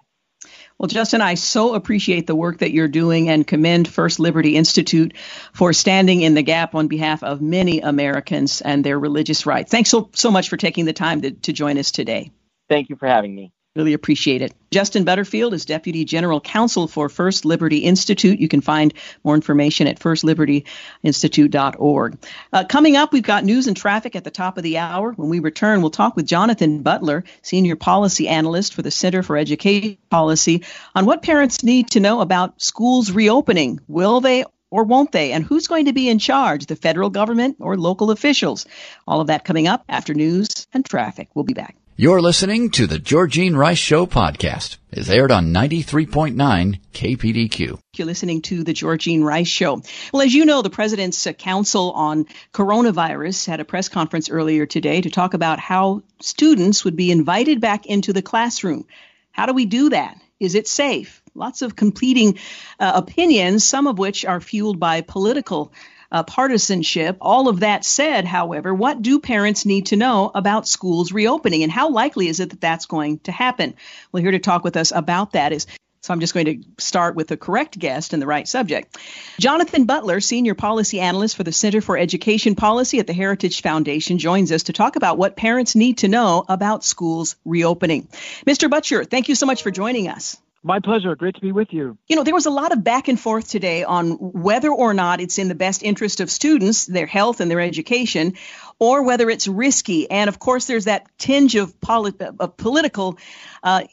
[0.78, 5.14] Well, Justin, I so appreciate the work that you're doing and commend First Liberty Institute
[5.52, 9.70] for standing in the gap on behalf of many Americans and their religious rights.
[9.70, 12.30] Thanks so, so much for taking the time to, to join us today.
[12.68, 13.52] Thank you for having me.
[13.80, 14.52] Really appreciate it.
[14.70, 18.38] Justin Butterfield is Deputy General Counsel for First Liberty Institute.
[18.38, 18.92] You can find
[19.24, 22.18] more information at firstlibertyinstitute.org.
[22.52, 25.12] Uh, coming up, we've got news and traffic at the top of the hour.
[25.12, 29.38] When we return, we'll talk with Jonathan Butcher, Senior Policy Analyst for the Center for
[29.38, 30.62] Education Policy,
[30.94, 33.80] on what parents need to know about schools reopening.
[33.88, 35.32] Will they or won't they?
[35.32, 38.66] And who's going to be in charge, the federal government or local officials?
[39.06, 41.30] All of that coming up after news and traffic.
[41.34, 41.79] We'll be back.
[42.00, 44.78] You're listening to the Georgene Rice Show podcast.
[44.90, 47.78] is aired on 93.9 KPDQ.
[47.94, 49.82] You're listening to the Georgene Rice Show.
[50.10, 52.24] Well, as you know, the President's uh, Council on
[52.54, 57.60] Coronavirus had a press conference earlier today to talk about how students would be invited
[57.60, 58.86] back into the classroom.
[59.30, 60.18] How do we do that?
[60.38, 61.20] Is it safe?
[61.34, 62.38] Lots of competing
[62.78, 65.74] uh, opinions, some of which are fueled by political
[66.12, 67.16] uh, partisanship.
[67.20, 71.72] All of that said, however, what do parents need to know about schools reopening and
[71.72, 73.74] how likely is it that that's going to happen?
[74.12, 75.66] Well, here to talk with us about that is
[76.02, 78.96] so I'm just going to start with the correct guest and the right subject.
[79.38, 84.16] Jonathan Butcher, Senior Policy Analyst for the Center for Education Policy at the Heritage Foundation,
[84.16, 88.08] joins us to talk about what parents need to know about schools reopening.
[88.46, 88.70] Mr.
[88.70, 90.38] Butcher, thank you so much for joining us.
[90.62, 91.14] My pleasure.
[91.16, 91.96] Great to be with you.
[92.06, 95.20] You know, there was a lot of back and forth today on whether or not
[95.20, 98.34] it's in the best interest of students, their health and their education,
[98.78, 100.10] or whether it's risky.
[100.10, 103.18] And of course, there's that tinge of, polit- of political
[103.62, 103.84] uh,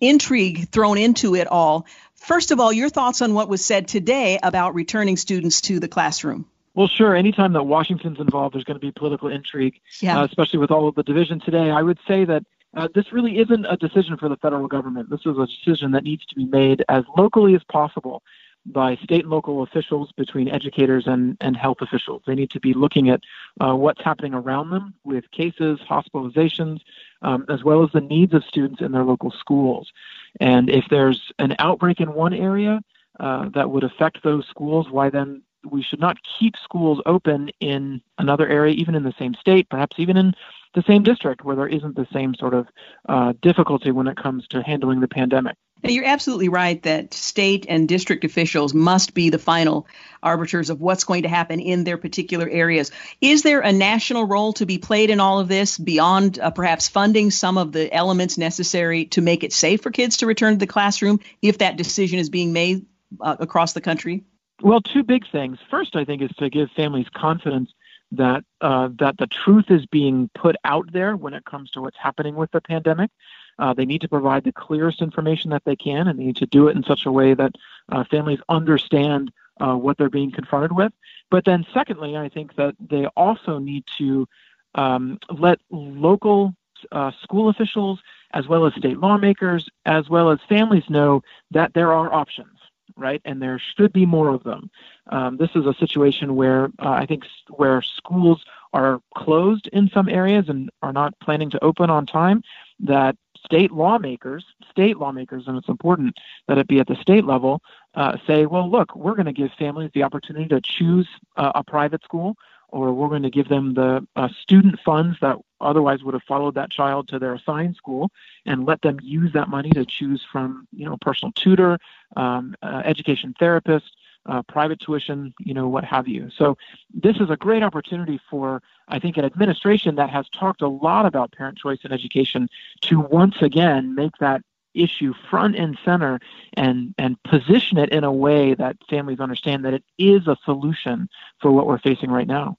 [0.00, 1.86] intrigue thrown into it all.
[2.14, 5.88] First of all, your thoughts on what was said today about returning students to the
[5.88, 6.46] classroom.
[6.72, 7.14] Well, sure.
[7.14, 10.20] Anytime that Washington's involved, there's going to be political intrigue, yeah.
[10.20, 11.70] uh, especially with all of the division today.
[11.70, 12.44] I would say that
[12.76, 15.10] uh, this really isn't a decision for the federal government.
[15.10, 18.22] This is a decision that needs to be made as locally as possible
[18.66, 22.22] by state and local officials, between educators and, and health officials.
[22.26, 23.20] They need to be looking at
[23.60, 26.80] uh, what's happening around them with cases, hospitalizations,
[27.22, 29.92] um, as well as the needs of students in their local schools.
[30.40, 32.80] And if there's an outbreak in one area
[33.20, 38.00] uh, that would affect those schools, why then we should not keep schools open in
[38.18, 40.34] another area, even in the same state, perhaps even in
[40.74, 42.66] the same district where there isn't the same sort of
[43.08, 45.56] uh, difficulty when it comes to handling the pandemic.
[45.82, 49.86] Now, you're absolutely right that state and district officials must be the final
[50.22, 52.90] arbiters of what's going to happen in their particular areas.
[53.20, 56.88] Is there a national role to be played in all of this beyond uh, perhaps
[56.88, 60.58] funding some of the elements necessary to make it safe for kids to return to
[60.58, 62.86] the classroom if that decision is being made
[63.20, 64.24] uh, across the country?
[64.62, 65.58] Well, two big things.
[65.70, 67.72] First, I think, is to give families confidence
[68.12, 71.98] that uh, that the truth is being put out there when it comes to what's
[71.98, 73.10] happening with the pandemic.
[73.58, 76.46] Uh, they need to provide the clearest information that they can, and they need to
[76.46, 77.54] do it in such a way that
[77.90, 80.92] uh, families understand uh, what they're being confronted with.
[81.30, 84.28] But then, secondly, I think that they also need to
[84.74, 86.54] um, let local
[86.92, 88.00] uh, school officials,
[88.32, 92.58] as well as state lawmakers, as well as families know that there are options
[92.96, 93.20] right?
[93.24, 94.70] And there should be more of them.
[95.08, 100.08] Um, this is a situation where uh, I think where schools are closed in some
[100.08, 102.42] areas and are not planning to open on time.
[102.80, 106.16] That state lawmakers, state lawmakers, and it's important
[106.48, 107.60] that it be at the state level,
[107.94, 111.62] uh, say, well, look, we're going to give families the opportunity to choose uh, a
[111.62, 112.36] private school
[112.74, 116.54] or we're going to give them the uh, student funds that otherwise would have followed
[116.54, 118.10] that child to their assigned school
[118.46, 121.78] and let them use that money to choose from, you know, personal tutor,
[122.16, 123.96] um, uh, education therapist,
[124.26, 126.30] uh, private tuition, you know, what have you.
[126.36, 126.56] So
[126.92, 131.06] this is a great opportunity for, I think, an administration that has talked a lot
[131.06, 132.48] about parent choice in education
[132.82, 134.42] to once again make that
[134.74, 136.18] issue front and center
[136.54, 141.08] and and position it in a way that families understand that it is a solution
[141.40, 142.56] for what we're facing right now.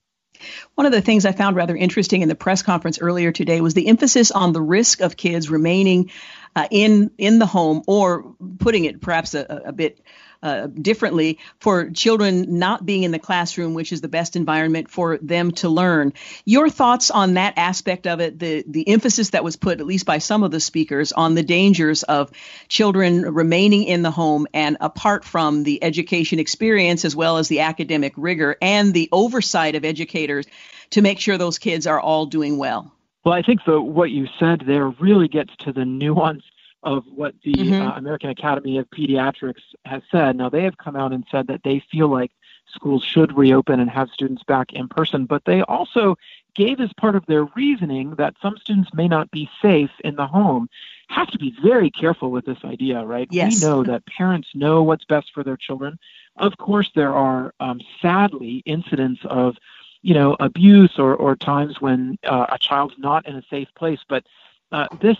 [0.76, 3.74] One of the things I found rather interesting in the press conference earlier today was
[3.74, 6.12] the emphasis on the risk of kids remaining
[6.56, 10.02] uh, in in the home, or putting it perhaps a, a bit
[10.46, 15.18] uh, differently for children not being in the classroom, which is the best environment for
[15.18, 16.14] them to learn.
[16.46, 20.06] Your thoughts on that aspect of it, the, the emphasis that was put, at least
[20.06, 22.32] by some of the speakers, on the dangers of
[22.68, 27.62] children remaining in the home and apart from the education experience as well as the
[27.62, 30.46] academic rigor and the oversight of educators
[30.92, 32.94] to make sure those kids are all doing well.
[33.24, 36.44] Well, I think the, what you said there really gets to the nuance
[36.86, 37.88] of what the mm-hmm.
[37.88, 40.38] uh, American Academy of Pediatrics has said.
[40.38, 42.32] Now, they have come out and said that they feel like
[42.68, 46.16] schools should reopen and have students back in person, but they also
[46.54, 50.28] gave as part of their reasoning that some students may not be safe in the
[50.28, 50.70] home.
[51.10, 53.28] Have to be very careful with this idea, right?
[53.32, 53.62] Yes.
[53.62, 56.00] We know that parents know what's best for their children.
[56.38, 59.58] Of course, there are um, sadly incidents of
[60.02, 64.00] you know abuse or, or times when uh, a child's not in a safe place,
[64.08, 64.24] but
[64.72, 65.18] uh, this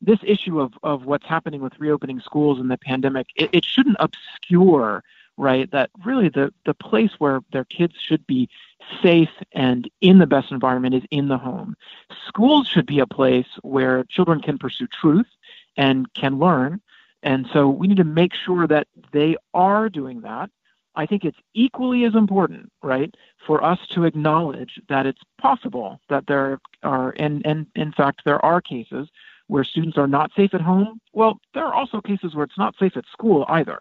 [0.00, 3.96] this issue of, of what's happening with reopening schools and the pandemic, it, it shouldn't
[4.00, 5.02] obscure,
[5.36, 8.48] right, that really the, the place where their kids should be
[9.02, 11.74] safe and in the best environment is in the home.
[12.26, 15.26] Schools should be a place where children can pursue truth
[15.76, 16.80] and can learn.
[17.22, 20.50] And so we need to make sure that they are doing that.
[20.94, 23.14] I think it's equally as important, right,
[23.46, 28.44] for us to acknowledge that it's possible that there are, and, and in fact, there
[28.44, 29.08] are cases
[29.48, 31.00] where students are not safe at home.
[31.12, 33.80] Well, there are also cases where it's not safe at school either.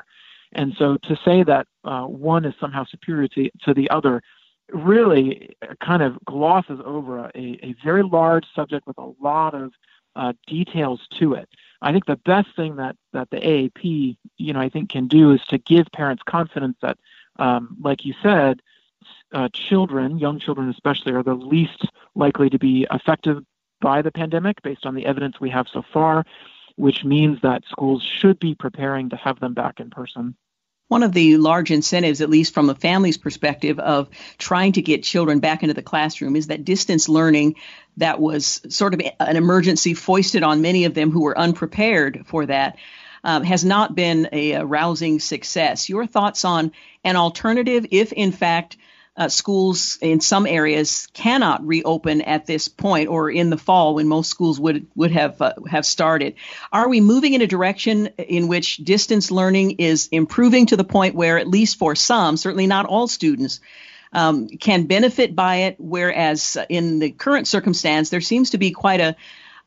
[0.54, 4.22] And so to say that uh, one is somehow superior to, to the other
[4.72, 9.74] really kind of glosses over a, a very large subject with a lot of
[10.16, 11.48] uh, details to it.
[11.82, 15.32] I think the best thing that, that the AAP, you know, I think can do
[15.32, 16.98] is to give parents confidence that,
[17.38, 18.62] um, like you said,
[19.34, 23.46] uh, children, young children especially, are the least likely to be affected
[23.82, 26.26] by the pandemic based on the evidence we have so far,
[26.76, 30.36] which means that schools should be preparing to have them back in person.
[30.90, 35.04] One of the large incentives, at least from a family's perspective, of trying to get
[35.04, 37.56] children back into the classroom is that distance learning
[37.98, 42.46] that was sort of an emergency foisted on many of them who were unprepared for
[42.46, 42.78] that.
[43.24, 45.90] Um, has not been a, a rousing success.
[45.90, 46.72] Your thoughts on
[47.04, 48.78] an alternative if, in fact,
[49.18, 54.08] uh, schools in some areas cannot reopen at this point or in the fall when
[54.08, 56.36] most schools would would have uh, have started.
[56.72, 61.16] Are we moving in a direction in which distance learning is improving to the point
[61.16, 63.60] where at least for some, certainly not all students,
[64.14, 69.02] um, can benefit by it, whereas in the current circumstance there seems to be quite
[69.02, 69.16] a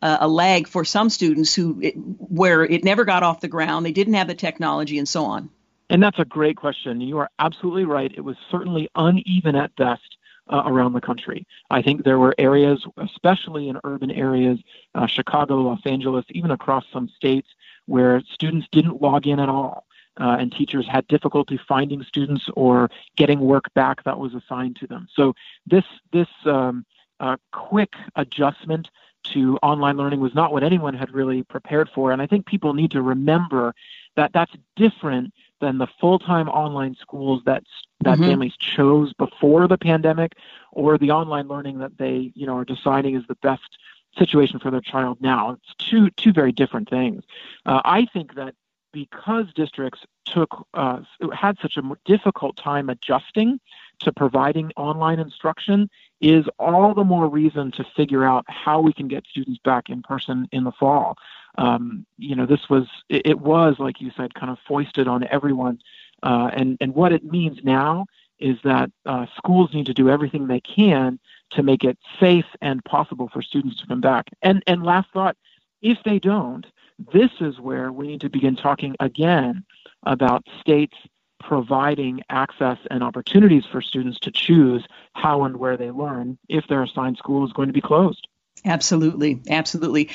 [0.02, 3.92] a lag for some students who it, where it never got off the ground, they
[3.92, 5.50] didn't have the technology, and so on.
[5.90, 7.00] And that's a great question.
[7.00, 8.12] You are absolutely right.
[8.16, 10.16] It was certainly uneven at best
[10.48, 11.46] uh, around the country.
[11.68, 14.60] I think there were areas, especially in urban areas,
[14.94, 17.48] uh, Chicago, Los Angeles, even across some states,
[17.86, 19.84] where students didn't log in at all.
[20.20, 24.86] Uh, and teachers had difficulty finding students or getting work back that was assigned to
[24.86, 25.08] them.
[25.14, 25.34] So
[25.66, 26.84] this this um,
[27.20, 28.90] uh, quick adjustment
[29.22, 32.10] to online learning was not what anyone had really prepared for.
[32.12, 33.74] And I think people need to remember
[34.16, 37.62] that that's different than the full-time online schools that
[38.02, 38.30] that mm-hmm.
[38.30, 40.32] families chose before the pandemic
[40.72, 43.78] or the online learning that they you know are deciding is the best
[44.18, 47.22] situation for their child now it's two two very different things
[47.66, 48.54] uh, i think that
[48.92, 51.00] because districts took uh,
[51.32, 53.60] had such a difficult time adjusting
[54.00, 55.88] to providing online instruction
[56.20, 60.02] is all the more reason to figure out how we can get students back in
[60.02, 61.16] person in the fall
[61.58, 65.80] um, you know, this was it, was like you said, kind of foisted on everyone.
[66.22, 68.06] Uh, and and what it means now
[68.38, 71.18] is that uh, schools need to do everything they can
[71.50, 74.28] to make it safe and possible for students to come back.
[74.42, 75.36] And and last thought,
[75.82, 76.66] if they don't,
[77.12, 79.64] this is where we need to begin talking again
[80.04, 80.96] about states
[81.40, 86.82] providing access and opportunities for students to choose how and where they learn if their
[86.82, 88.28] assigned school is going to be closed.
[88.64, 90.10] Absolutely, absolutely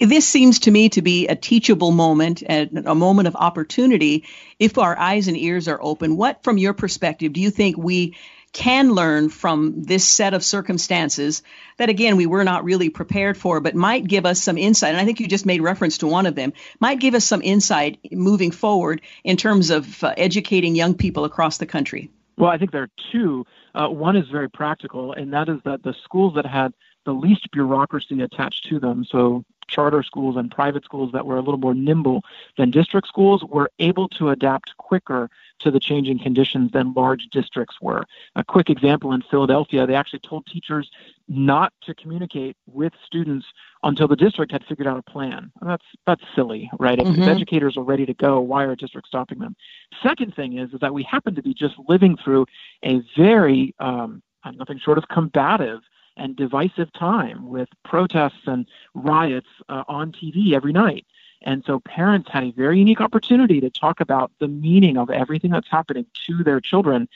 [0.00, 4.24] this seems to me to be a teachable moment and a moment of opportunity
[4.58, 6.16] if our eyes and ears are open.
[6.16, 8.16] What, from your perspective, do you think we
[8.52, 11.42] can learn from this set of circumstances
[11.78, 14.90] that, again, we were not really prepared for, but might give us some insight?
[14.90, 17.42] And I think you just made reference to one of them, might give us some
[17.42, 22.10] insight moving forward in terms of uh, educating young people across the country.
[22.36, 23.46] Well, I think there are two.
[23.74, 26.72] Uh, one is very practical, and that is that the schools that had
[27.04, 31.40] the least bureaucracy attached to them, so charter schools and private schools that were a
[31.40, 32.22] little more nimble
[32.58, 35.30] than district schools were able to adapt quicker
[35.62, 38.04] to the changing conditions than large districts were.
[38.36, 40.90] A quick example in Philadelphia, they actually told teachers
[41.28, 43.46] not to communicate with students
[43.82, 45.50] until the district had figured out a plan.
[45.62, 46.98] That's that's silly, right?
[46.98, 47.22] Mm-hmm.
[47.22, 49.56] If educators are ready to go, why are districts stopping them?
[50.02, 52.46] Second thing is, is that we happen to be just living through
[52.84, 54.22] a very um,
[54.54, 55.80] nothing short of combative
[56.16, 61.06] and divisive time with protests and riots uh, on TV every night.
[61.44, 65.50] And so parents had a very unique opportunity to talk about the meaning of everything
[65.50, 67.08] that's happening to their children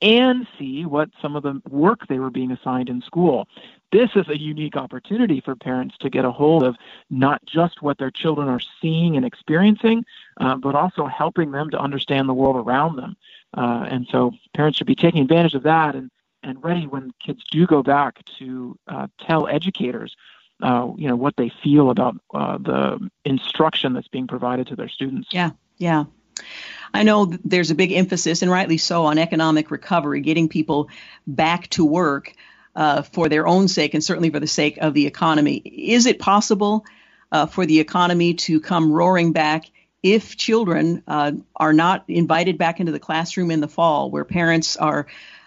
[0.00, 3.46] and see what some of the work they were being assigned in school.
[3.92, 6.76] This is a unique opportunity for parents to get a hold of
[7.08, 10.04] not just what their children are seeing and experiencing,
[10.40, 13.16] uh, but also helping them to understand the world around them.
[13.56, 16.10] Uh, and so parents should be taking advantage of that and
[16.42, 20.16] and ready when kids do go back to uh, tell educators,
[20.62, 24.88] uh, you know, what they feel about uh, the instruction that's being provided to their
[24.88, 25.28] students.
[25.32, 26.04] Yeah, yeah.
[26.94, 30.88] I know there's a big emphasis, and rightly so, on economic recovery, getting people
[31.26, 32.34] back to work
[32.76, 35.56] uh, for their own sake and certainly for the sake of the economy.
[35.56, 36.84] Is it possible
[37.30, 39.64] uh, for the economy to come roaring back
[40.02, 44.76] if children uh, are not invited back into the classroom in the fall, where parents
[44.76, 45.06] are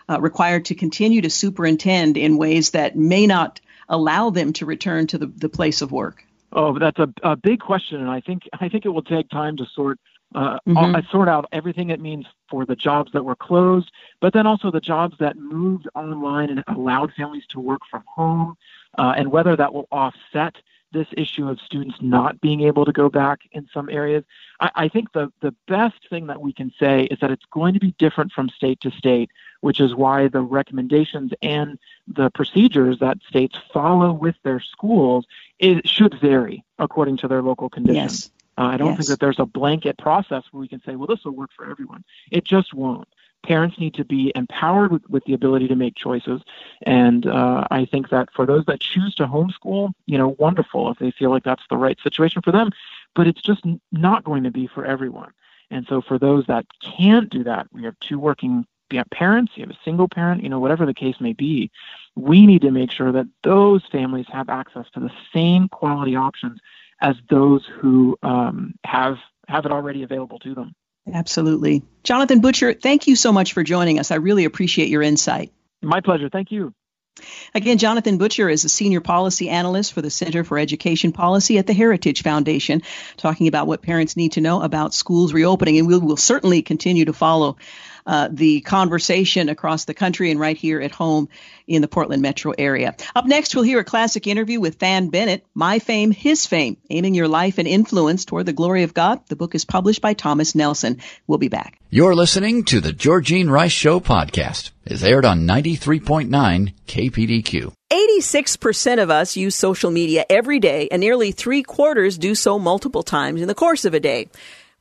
[0.10, 3.60] uh, required to continue to superintend in ways that may not
[3.90, 6.24] allow them to return to the, the place of work?
[6.52, 9.58] Oh, that's a, a big question, and I think I think it will take time
[9.58, 10.00] to sort
[10.34, 11.10] uh, mm-hmm.
[11.12, 14.82] sort out everything it means for the jobs that were closed, but then also the
[14.82, 18.56] jobs that moved online and allowed families to work from home,
[18.98, 20.56] uh, and whether that will offset
[20.96, 24.24] this issue of students not being able to go back in some areas.
[24.62, 27.74] I, I think the, the best thing that we can say is that it's going
[27.74, 29.30] to be different from state to state,
[29.66, 35.26] which is why the recommendations and the procedures that states follow with their schools
[35.58, 38.30] is, should vary according to their local conditions.
[38.30, 38.32] Yes.
[38.60, 38.98] Uh, I don't Yes.
[38.98, 41.68] think that there's a blanket process where we can say, well, this will work for
[41.68, 42.04] everyone.
[42.30, 43.08] It just won't.
[43.42, 46.42] Parents need to be empowered with, with the ability to make choices.
[46.84, 51.00] And uh, I think that for those that choose to homeschool, you know, wonderful if
[51.00, 52.70] they feel like that's the right situation for them.
[53.16, 55.32] But it's just n- not going to be for everyone.
[55.72, 58.68] And so for those that can't do that, we have two working
[59.12, 61.72] parents, you have a single parent, you know, whatever the case may be,
[62.16, 66.60] we need to make sure that those families have access to the same quality options
[67.02, 69.18] as those who um, have
[69.48, 70.74] have it already available to them.
[71.12, 71.84] Absolutely.
[72.04, 74.10] Jonathan Butcher, thank you so much for joining us.
[74.10, 75.52] I really appreciate your insight.
[75.82, 76.30] My pleasure.
[76.30, 76.74] Thank you.
[77.54, 81.68] Again, Jonathan Butcher is a senior policy analyst for the Center for Education Policy at
[81.68, 82.82] the Heritage Foundation,
[83.16, 85.78] talking about what parents need to know about schools reopening.
[85.78, 87.56] And we will certainly continue to follow
[88.06, 91.30] uh, the conversation across the country and right here at home
[91.68, 92.96] in the Portland metro area.
[93.16, 97.16] Up next, we'll hear a classic interview with Thann Bennett, My Fame, His Fame, Aiming
[97.16, 99.26] Your Life and Influence Toward the Glory of God.
[99.28, 101.02] The book is published by Thomas Nelson.
[101.28, 101.80] We'll be back.
[101.90, 104.72] You're listening to the Georgene Rice Show podcast.
[104.86, 107.74] It's aired on 93.9 KPDQ.
[107.92, 113.04] 86% of us use social media every day, and nearly three quarters do so multiple
[113.04, 114.28] times in the course of a day.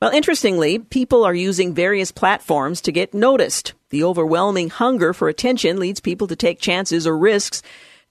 [0.01, 3.73] Well, interestingly, people are using various platforms to get noticed.
[3.89, 7.61] The overwhelming hunger for attention leads people to take chances or risks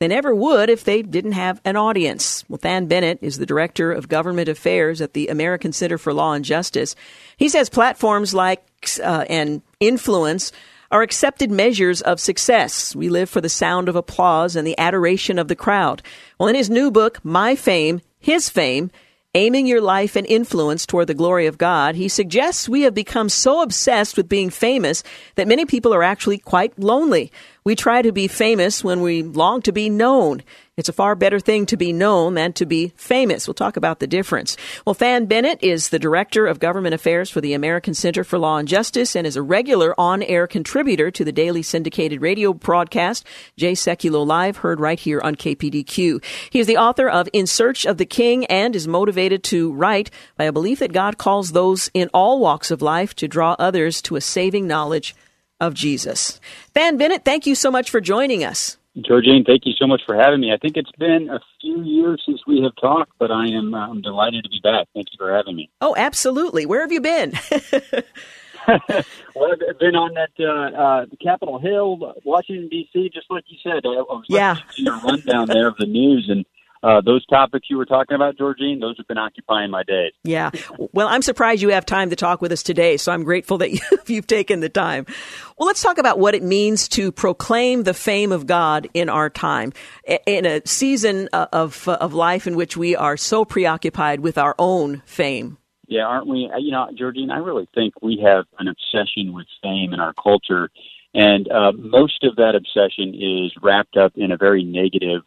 [0.00, 2.44] they never would if they didn't have an audience.
[2.48, 6.32] Well, Thann Bennett is the Director of Government Affairs at the American Center for Law
[6.32, 6.96] and Justice.
[7.36, 8.64] He says platforms like
[9.02, 10.52] uh, and influence
[10.90, 12.94] are accepted measures of success.
[12.94, 16.02] We live for the sound of applause and the adoration of the crowd.
[16.38, 18.90] Well, in his new book, My Fame, His Fame,
[19.36, 23.28] Aiming Your Life and Influence Toward the Glory of God, he suggests we have become
[23.28, 25.02] so obsessed with being famous
[25.34, 27.32] that many people are actually quite lonely.
[27.64, 30.44] We try to be famous when we long to be known.
[30.76, 33.46] It's a far better thing to be known than to be famous.
[33.46, 34.56] We'll talk about the difference.
[34.84, 38.56] Well, Thann Bennett is the Director of Government Affairs for the American Center for Law
[38.56, 43.24] and Justice and is a regular on-air contributor to the daily syndicated radio broadcast,
[43.56, 46.24] Jay Sekulow Live, heard right here on KPDQ.
[46.50, 50.10] He is the author of In Search of the King and is motivated to write
[50.36, 54.02] by a belief that God calls those in all walks of life to draw others
[54.02, 55.14] to a saving knowledge
[55.60, 56.40] of Jesus.
[56.74, 58.76] Thann Bennett, thank you so much for joining us.
[58.98, 60.52] Georgene, thank you so much for having me.
[60.52, 64.00] I think it's been a few years since we have talked, but I am I'm
[64.02, 64.86] delighted to be back.
[64.94, 65.68] Thank you for having me.
[65.80, 66.64] Oh, absolutely.
[66.64, 67.32] Where have you been?
[69.34, 73.10] well, I've been on that uh, uh, Capitol Hill, Washington D.C.
[73.12, 74.54] Just like you said, I, I was Yeah.
[74.54, 76.44] listening to your rundown there of the news, and
[76.84, 80.12] uh, those topics you were talking about, Georgene, those have been occupying my days.
[80.22, 80.50] Yeah.
[80.92, 83.70] Well, I'm surprised you have time to talk with us today, so I'm grateful that
[84.06, 85.06] you've taken the time.
[85.56, 89.30] Well, let's talk about what it means to proclaim the fame of God in our
[89.30, 89.72] time,
[90.26, 95.02] in a season of, of life in which we are so preoccupied with our own
[95.06, 95.56] fame.
[95.86, 96.50] Yeah, aren't we?
[96.52, 100.12] Uh, You know, Georgene, I really think we have an obsession with fame in our
[100.12, 100.68] culture,
[101.14, 105.22] and uh, most of that obsession is wrapped up in a very negative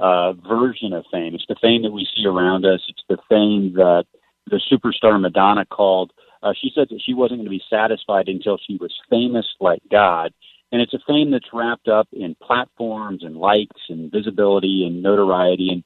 [0.00, 1.34] uh, version of fame.
[1.34, 2.80] It's the fame that we see around us.
[2.88, 4.04] It's the fame that
[4.46, 6.12] the superstar Madonna called.
[6.42, 9.82] Uh, she said that she wasn't going to be satisfied until she was famous like
[9.90, 10.32] God.
[10.72, 15.68] And it's a fame that's wrapped up in platforms and likes and visibility and notoriety.
[15.70, 15.84] And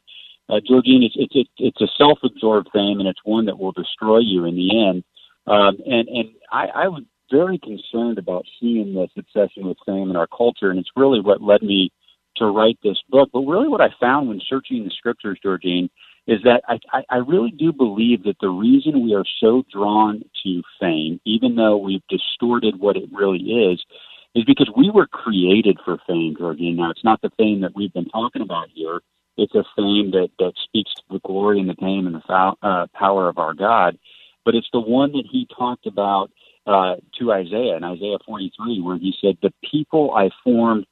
[0.48, 4.18] uh, Georgene, it's it's it's, it's a self-absorbed fame, and it's one that will destroy
[4.18, 5.04] you in the end.
[5.46, 10.16] Um, and and I, I was very concerned about seeing this obsession with fame in
[10.16, 11.90] our culture, and it's really what led me
[12.36, 13.30] to write this book.
[13.32, 15.88] But really, what I found when searching the scriptures, Georgene,
[16.26, 20.22] is that I, I, I really do believe that the reason we are so drawn
[20.42, 23.84] to fame, even though we've distorted what it really is,
[24.34, 26.76] is because we were created for fame, Georgene.
[26.76, 29.00] Now, it's not the fame that we've been talking about here.
[29.36, 32.86] It's a fame that, that speaks to the glory and the name and the uh,
[32.94, 33.98] power of our God.
[34.44, 36.30] But it's the one that he talked about
[36.66, 40.86] uh, to Isaiah in Isaiah 43, where he said, The people I formed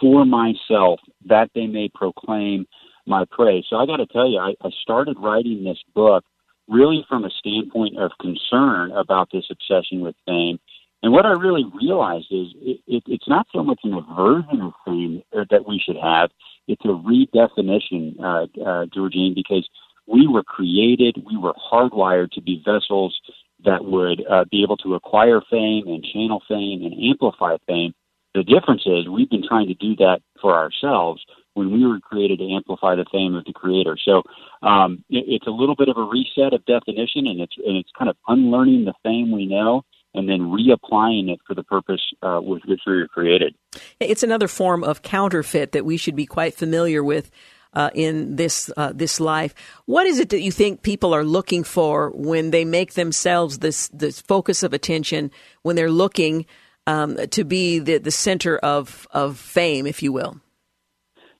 [0.00, 2.66] for myself, that they may proclaim
[3.06, 3.64] my praise.
[3.68, 6.24] So I got to tell you, I, I started writing this book
[6.68, 10.58] really from a standpoint of concern about this obsession with fame.
[11.02, 14.72] And what I really realized is it, it, it's not so much an aversion of
[14.84, 16.30] fame that we should have,
[16.66, 19.68] it's a redefinition, uh, uh, Georgene, because
[20.06, 23.16] we were created, we were hardwired to be vessels
[23.64, 27.94] that would uh, be able to acquire fame and channel fame and amplify fame.
[28.36, 31.24] The difference is we've been trying to do that for ourselves
[31.54, 33.96] when we were created to amplify the fame of the creator.
[34.04, 34.22] So
[34.62, 37.88] um, it, it's a little bit of a reset of definition, and it's and it's
[37.98, 39.82] kind of unlearning the fame we know
[40.12, 43.54] and then reapplying it for the purpose uh, with which we were created.
[44.00, 47.30] It's another form of counterfeit that we should be quite familiar with.
[47.72, 51.62] Uh, in this uh, this life, what is it that you think people are looking
[51.62, 55.30] for when they make themselves this this focus of attention
[55.60, 56.46] when they're looking
[56.86, 60.40] um, to be the the center of of fame, if you will?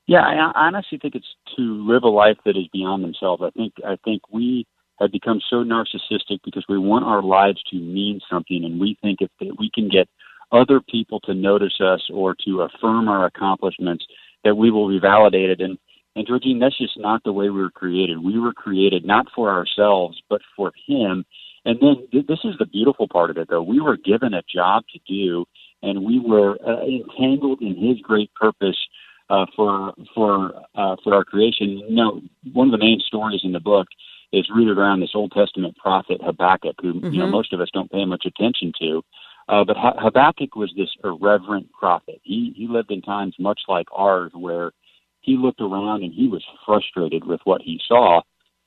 [0.07, 3.43] Yeah, I honestly think it's to live a life that is beyond themselves.
[3.45, 4.65] I think I think we
[4.99, 9.19] have become so narcissistic because we want our lives to mean something, and we think
[9.21, 9.29] if
[9.59, 10.07] we can get
[10.51, 14.05] other people to notice us or to affirm our accomplishments,
[14.43, 15.61] that we will be validated.
[15.61, 15.77] And
[16.15, 18.17] and Georgene, that's just not the way we were created.
[18.17, 21.25] We were created not for ourselves, but for Him.
[21.67, 23.61] And then th- this is the beautiful part of it, though.
[23.61, 25.45] We were given a job to do,
[25.83, 28.77] and we were uh, entangled in His great purpose
[29.29, 31.83] uh, for for uh, for our creation.
[31.89, 32.21] You know,
[32.53, 33.87] one of the main stories in the book
[34.31, 37.11] is rooted around this Old Testament prophet Habakkuk, who mm-hmm.
[37.11, 37.33] you know mm-hmm.
[37.33, 39.01] most of us don't pay much attention to.
[39.49, 42.21] Uh, but Habakkuk was this irreverent prophet.
[42.23, 44.71] He he lived in times much like ours, where
[45.19, 48.21] he looked around and he was frustrated with what he saw,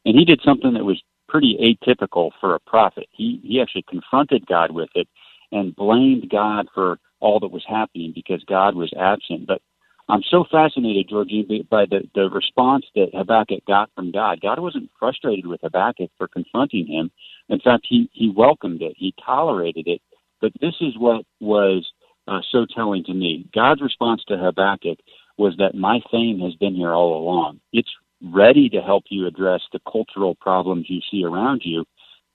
[0.05, 3.07] and he did something that was pretty atypical for a prophet.
[3.11, 5.09] He he actually confronted God with it
[5.53, 9.47] and blamed God for all that was happening because God was absent.
[9.47, 9.62] But
[10.09, 14.41] I'm so fascinated, Georgene, by the, the response that Habakkuk got from God.
[14.41, 17.11] God wasn't frustrated with Habakkuk for confronting him.
[17.49, 20.01] In fact, he, he welcomed it, he tolerated it.
[20.41, 21.89] But this is what was
[22.26, 23.47] uh, so telling to me.
[23.55, 24.99] God's response to Habakkuk
[25.39, 27.61] was that my fame has been here all along.
[27.72, 27.91] It's
[28.22, 31.84] ready to help you address the cultural problems you see around you,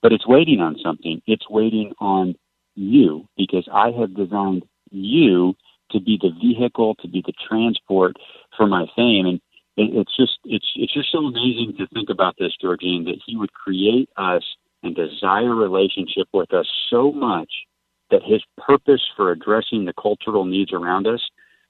[0.01, 1.21] but it's waiting on something.
[1.27, 2.35] It's waiting on
[2.75, 5.55] you because I have designed you
[5.91, 8.15] to be the vehicle, to be the transport
[8.57, 9.25] for my fame.
[9.25, 9.41] And
[9.77, 13.37] it, it's just it's it's just so amazing to think about this, Georgene, that he
[13.37, 14.43] would create us
[14.83, 17.51] and desire relationship with us so much
[18.11, 21.21] that his purpose for addressing the cultural needs around us,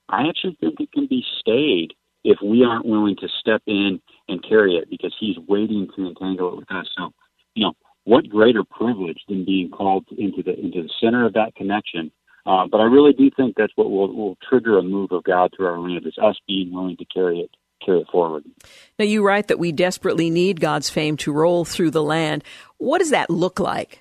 [0.08, 1.94] I actually think it can be stayed
[2.26, 6.52] if we aren't willing to step in and carry it because he's waiting to entangle
[6.52, 6.86] it with us.
[6.96, 7.12] So,
[7.54, 7.72] you know,
[8.04, 12.10] what greater privilege than being called into the into the center of that connection
[12.46, 15.50] uh, but I really do think that's what will, will trigger a move of God
[15.54, 17.50] through our land is us being willing to carry it
[17.84, 18.42] carry it forward.
[18.98, 22.42] Now you write that we desperately need God's fame to roll through the land.
[22.78, 24.00] What does that look like?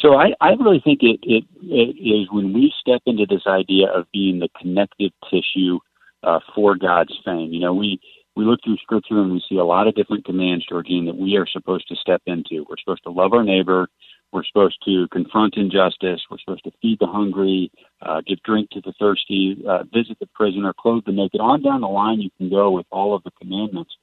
[0.00, 3.88] So I, I really think it, it, it is when we step into this idea
[3.94, 5.78] of being the connective tissue
[6.26, 7.52] uh, for God's fame.
[7.52, 8.00] You know, we
[8.34, 11.36] we look through Scripture and we see a lot of different commands, Georgene, that we
[11.36, 12.66] are supposed to step into.
[12.68, 13.88] We're supposed to love our neighbor.
[14.32, 16.20] We're supposed to confront injustice.
[16.30, 17.70] We're supposed to feed the hungry,
[18.02, 21.40] uh, give drink to the thirsty, uh, visit the prisoner, clothe the naked.
[21.40, 23.94] On down the line, you can go with all of the commandments.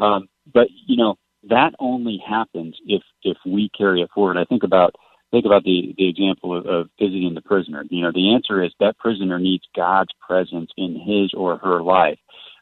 [0.00, 1.16] Um, but you know
[1.48, 4.36] that only happens if if we carry it forward.
[4.36, 4.96] I think about
[5.30, 7.84] think about the the example of, of visiting the prisoner.
[7.90, 12.18] You know, the answer is that prisoner needs God's presence in his or her life,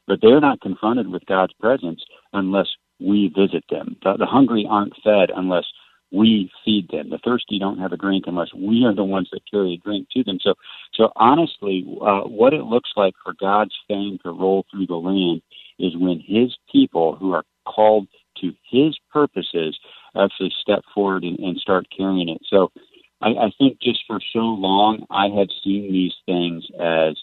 [0.06, 2.02] but they're not confronted with God's presence
[2.32, 2.68] unless
[3.00, 3.96] we visit them.
[4.02, 5.64] The, the hungry aren't fed unless
[6.12, 7.10] we feed them.
[7.10, 10.08] The thirsty don't have a drink unless we are the ones that carry a drink
[10.12, 10.38] to them.
[10.40, 10.54] So,
[10.94, 15.42] so honestly, uh, what it looks like for God's fame to roll through the land
[15.78, 18.06] is when His people who are called
[18.40, 19.76] to His purposes
[20.16, 22.40] actually step forward and, and start carrying it.
[22.48, 22.70] So,
[23.20, 27.16] I, I think just for so long, I have seen these things as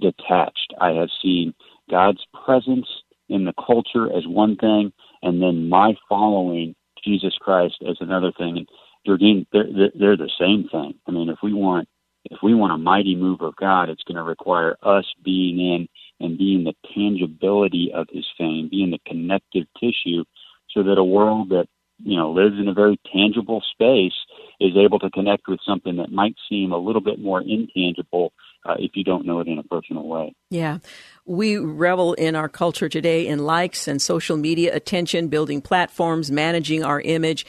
[0.00, 0.74] detached.
[0.80, 1.54] I have seen
[1.90, 2.88] God's presence
[3.28, 4.92] in the culture as one thing,
[5.22, 6.74] and then my following
[7.04, 8.58] Jesus Christ as another thing.
[8.58, 8.68] And
[9.06, 10.94] Georgene, they're, they're the same thing.
[11.06, 11.88] I mean, if we want
[12.30, 15.86] if we want a mighty move of God, it's going to require us being in
[16.20, 20.24] and being the tangibility of His fame, being the connective tissue,
[20.70, 21.66] so that a world that
[21.98, 24.14] you know lives in a very tangible space
[24.60, 28.32] is able to connect with something that might seem a little bit more intangible
[28.66, 30.34] uh, if you don't know it in a personal way.
[30.50, 30.78] Yeah.
[31.26, 36.82] We revel in our culture today in likes and social media attention, building platforms, managing
[36.82, 37.44] our image.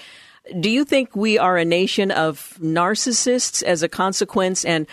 [0.59, 4.65] Do you think we are a nation of narcissists as a consequence?
[4.65, 4.87] And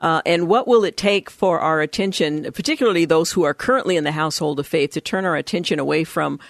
[0.00, 4.04] uh, and what will it take for our attention, particularly those who are currently in
[4.04, 6.40] the household of faith, to turn our attention away from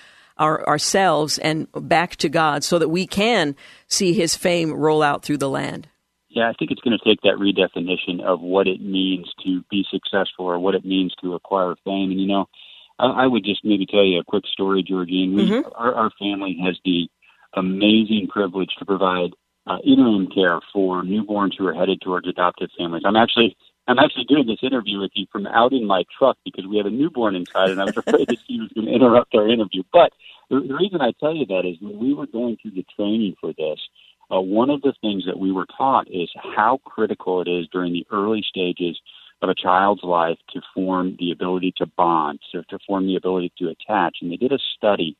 [0.40, 3.54] our, ourselves and back to God so that we can
[3.86, 5.86] see His fame roll out through the land?
[6.28, 9.84] Yeah, I think it's going to take that redefinition of what it means to be
[9.90, 12.10] successful or what it means to acquire fame.
[12.10, 12.46] And you know,
[12.98, 15.34] I, I would just maybe tell you a quick story, Georgene.
[15.34, 15.68] We, mm-hmm.
[15.74, 17.08] our, our family has the
[17.54, 19.30] amazing privilege to provide
[19.66, 23.02] uh, interim care for newborns who are headed towards adoptive families.
[23.04, 23.56] I'm actually
[23.90, 26.86] I'm actually doing this interview with you from out in my truck because we have
[26.86, 29.82] a newborn inside, and I was afraid that she was going to interrupt our interview.
[29.92, 30.12] But
[30.48, 33.34] the, the reason I tell you that is when we were going through the training
[33.40, 33.80] for this,
[34.30, 37.92] uh, one of the things that we were taught is how critical it is during
[37.92, 38.96] the early stages
[39.42, 43.52] of a child's life to form the ability to bond, so to form the ability
[43.58, 44.18] to attach.
[44.22, 45.16] And they did a study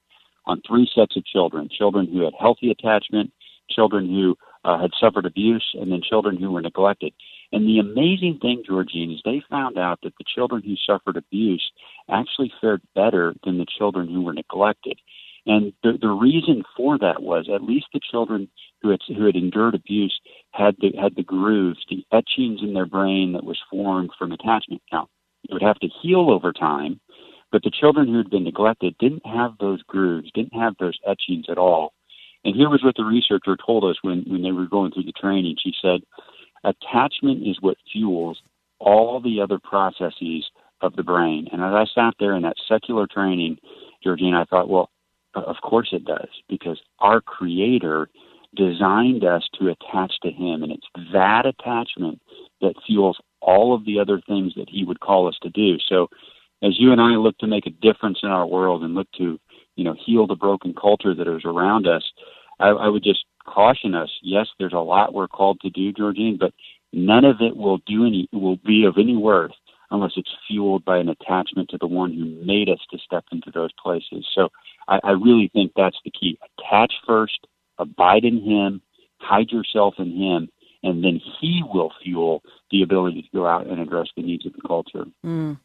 [0.47, 3.33] on three sets of children children who had healthy attachment,
[3.68, 7.12] children who uh, had suffered abuse, and then children who were neglected.
[7.53, 11.73] And the amazing thing, Georgene, is they found out that the children who suffered abuse
[12.09, 14.99] actually fared better than the children who were neglected.
[15.47, 18.49] And the, the reason for that was at least the children
[18.83, 20.19] who had, who had endured abuse
[20.53, 24.83] had the, had the grooves, the etchings in their brain that was formed from attachment
[24.91, 25.09] count.
[25.49, 27.01] It would have to heal over time,
[27.51, 31.47] but the children who had been neglected didn't have those grooves, didn't have those etchings
[31.49, 31.95] at all.
[32.45, 35.13] And here was what the researcher told us when, when they were going through the
[35.13, 35.57] training.
[35.63, 36.01] She said,
[36.65, 38.41] attachment is what fuels
[38.79, 40.51] all the other processes
[40.81, 41.47] of the brain.
[41.53, 43.59] And as I sat there in that secular training,
[44.03, 44.91] Georgina, I thought, well,
[45.35, 48.09] uh, of course it does, because our Creator
[48.57, 50.63] designed us to attach to Him.
[50.63, 52.21] And it's that attachment
[52.61, 55.77] that fuels all of the other things that He would call us to do.
[55.89, 56.09] So
[56.63, 59.39] as you and I look to make a difference in our world and look to,
[59.77, 62.03] you know, heal the broken culture that is around us,
[62.59, 64.11] I, I would just caution us.
[64.23, 66.53] Yes, there's a lot we're called to do, Georgene, but
[66.93, 69.53] none of it will do any will be of any worth
[69.91, 73.51] unless it's fueled by an attachment to the one who made us to step into
[73.53, 74.25] those places.
[74.35, 74.51] So
[74.87, 76.39] I, I really think that's the key.
[76.59, 77.47] Attach first,
[77.79, 78.83] abide in him,
[79.19, 80.49] hide yourself in him,
[80.83, 84.53] and then he will fuel the ability to go out and address the needs of
[84.53, 85.07] the culture.
[85.27, 85.59] Mm.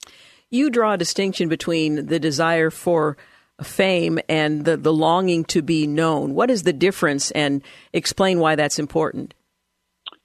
[0.49, 3.17] You draw a distinction between the desire for
[3.61, 6.33] fame and the, the longing to be known.
[6.33, 7.61] What is the difference and
[7.93, 9.33] explain why that's important?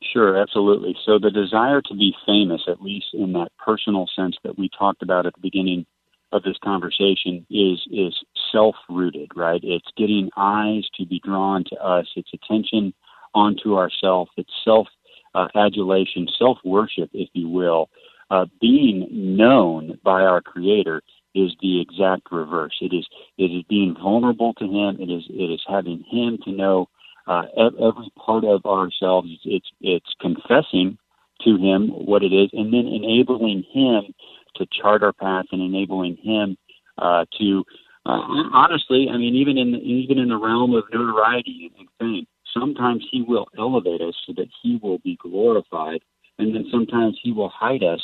[0.03, 0.97] Sure, absolutely.
[1.05, 5.03] So the desire to be famous, at least in that personal sense that we talked
[5.03, 5.87] about at the beginning
[6.33, 8.15] of this conversation, is is
[8.51, 9.61] self rooted, right?
[9.63, 12.07] It's getting eyes to be drawn to us.
[12.17, 12.95] It's attention
[13.35, 14.31] onto ourself.
[14.37, 14.89] It's self
[15.35, 17.91] uh, adulation, self worship, if you will.
[18.31, 21.03] Uh, being known by our Creator
[21.35, 22.77] is the exact reverse.
[22.81, 23.07] It is
[23.39, 24.99] it is being vulnerable to Him.
[25.01, 26.89] It is it is having Him to know
[27.27, 29.29] uh, every part of ourselves.
[29.45, 30.99] It's it's confessing
[31.45, 34.15] to Him what it is, and then enabling Him
[34.57, 36.57] to chart our path and enabling Him
[36.99, 37.65] uh, to
[38.07, 38.19] uh,
[38.53, 43.23] honestly, I mean, even in even in the realm of notoriety and fame, sometimes He
[43.23, 46.01] will elevate us so that He will be glorified,
[46.39, 48.01] and then sometimes He will hide us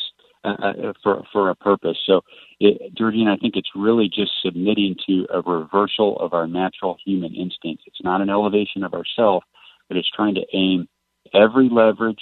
[0.46, 1.98] uh, uh, for for a purpose.
[2.06, 2.22] So,
[2.60, 7.34] it, Georgene, I think it's really just submitting to a reversal of our natural human
[7.34, 7.84] instincts.
[7.86, 9.44] It's not an elevation of ourself,
[9.88, 10.88] but it's trying to aim
[11.34, 12.20] every leverage,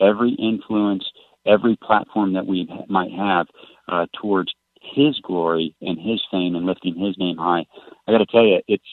[0.00, 1.04] every influence,
[1.46, 3.46] every platform that we might have
[3.88, 7.66] uh, towards His glory and His fame and lifting His name high.
[8.08, 8.84] I got to tell you, it's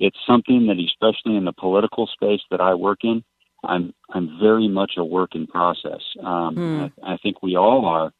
[0.00, 3.22] it's something that, especially in the political space that I work in,
[3.64, 6.00] I'm I'm very much a work in process.
[6.20, 6.92] Um, mm.
[7.02, 8.12] I, I think we all are,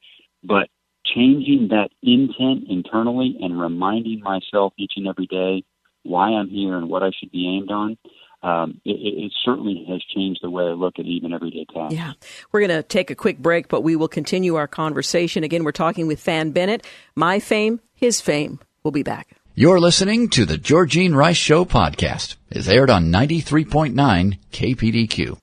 [0.42, 0.68] but
[1.04, 5.64] changing that intent internally and reminding myself each and every day
[6.04, 7.96] why I'm here and what I should be aimed on.
[8.42, 11.94] Um, it, it, certainly has changed the way I look at even everyday tasks.
[11.94, 12.14] Yeah.
[12.50, 15.44] We're going to take a quick break, but we will continue our conversation.
[15.44, 16.84] Again, we're talking with Thann Bennett.
[17.14, 18.58] My fame, his fame.
[18.82, 19.36] We'll be back.
[19.54, 22.36] You're listening to the Georgene Rice Show podcast.
[22.48, 25.36] It's aired on 93.9 KPDQ.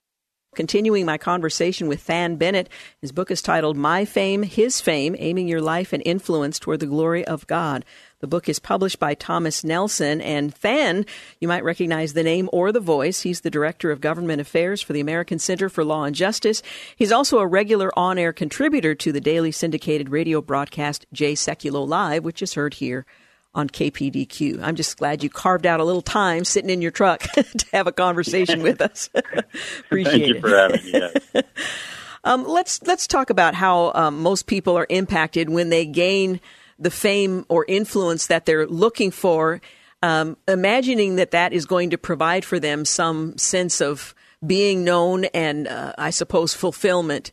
[0.56, 2.68] Continuing my conversation with Thann Bennett,
[3.00, 6.86] his book is titled My Fame, His Fame Aiming Your Life and Influence Toward the
[6.86, 7.84] Glory of God.
[8.18, 11.06] The book is published by Thomas Nelson, and Thann,
[11.38, 13.20] you might recognize the name or the voice.
[13.20, 16.64] He's the Director of Government Affairs for the American Center for Law and Justice.
[16.96, 21.86] He's also a regular on air contributor to the daily syndicated radio broadcast Jay Sekulow
[21.86, 23.06] Live, which is heard here
[23.54, 24.62] on KPDQ.
[24.62, 27.86] I'm just glad you carved out a little time sitting in your truck to have
[27.86, 29.10] a conversation with us.
[29.80, 30.40] Appreciate Thank you it.
[30.40, 30.92] for having me.
[30.92, 31.44] Yes.
[32.24, 36.40] um, let's let's talk about how um, most people are impacted when they gain
[36.78, 39.60] the fame or influence that they're looking for.
[40.02, 44.14] Um, imagining that that is going to provide for them some sense of
[44.46, 47.30] being known and, uh, I suppose, fulfillment.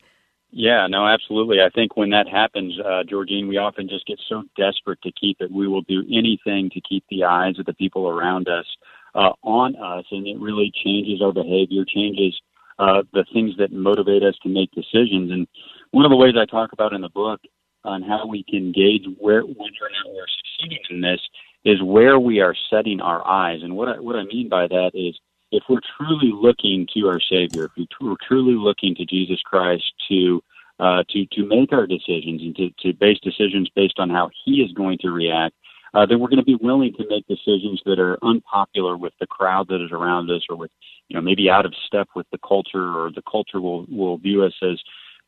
[0.51, 1.57] Yeah, no, absolutely.
[1.61, 5.37] I think when that happens, uh, Georgene, we often just get so desperate to keep
[5.41, 5.51] it.
[5.51, 8.65] We will do anything to keep the eyes of the people around us
[9.13, 12.39] uh, on us, and it really changes our behavior, changes
[12.79, 15.31] uh, the things that motivate us to make decisions.
[15.31, 15.47] And
[15.91, 17.41] one of the ways I talk about in the book
[17.83, 20.25] on how we can gauge where whether or not we're
[20.59, 21.19] succeeding in this
[21.65, 23.59] is where we are setting our eyes.
[23.63, 25.19] And what I, what I mean by that is
[25.51, 30.41] if we're truly looking to our Savior, if we're truly looking to Jesus Christ to
[30.79, 34.61] uh, to to make our decisions and to, to base decisions based on how He
[34.61, 35.55] is going to react,
[35.93, 39.27] uh, then we're going to be willing to make decisions that are unpopular with the
[39.27, 40.71] crowd that is around us, or with
[41.07, 44.43] you know maybe out of step with the culture, or the culture will will view
[44.43, 44.79] us as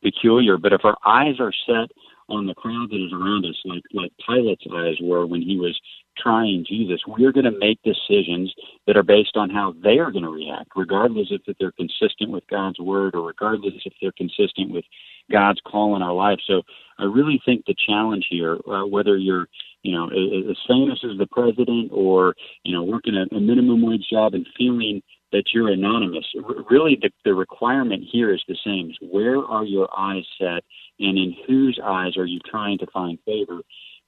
[0.02, 0.56] peculiar.
[0.56, 1.90] But if our eyes are set
[2.28, 5.78] on the crowd that is around us, like like Pilate's eyes were when he was
[6.22, 8.52] trying Jesus, we're going to make decisions
[8.86, 12.44] that are based on how they are going to react, regardless if they're consistent with
[12.50, 14.84] God's word or regardless if they're consistent with
[15.30, 16.38] God's call in our life.
[16.46, 16.62] So
[16.98, 19.46] I really think the challenge here, uh, whether you're
[19.82, 24.06] you know as famous as the president or you know working a, a minimum wage
[24.10, 25.02] job and feeling
[25.32, 26.26] that you're anonymous.
[26.70, 30.64] Really, the, the requirement here is the same: where are your eyes set,
[30.98, 33.60] and in whose eyes are you trying to find favor?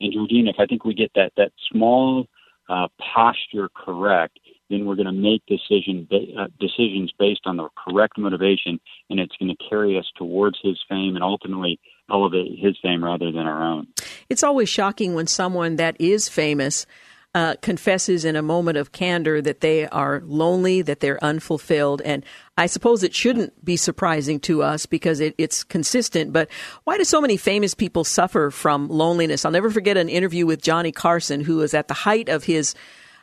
[0.03, 2.27] And Georgina, if I think we get that that small
[2.69, 4.39] uh, posture correct,
[4.71, 8.81] then we're going to make decision uh, decisions based on the correct motivation,
[9.11, 11.79] and it's going to carry us towards His fame and ultimately
[12.11, 13.87] elevate His fame rather than our own.
[14.29, 16.87] It's always shocking when someone that is famous
[17.35, 22.03] uh, confesses in a moment of candor that they are lonely, that they're unfulfilled.
[22.03, 22.25] And
[22.59, 26.33] I suppose it shouldn't be surprising to us because it, it's consistent.
[26.33, 26.51] But
[26.85, 29.45] why do so many famous people suffer from loneliness?
[29.45, 32.75] I'll never forget an interview with Johnny Carson, who was at the height of his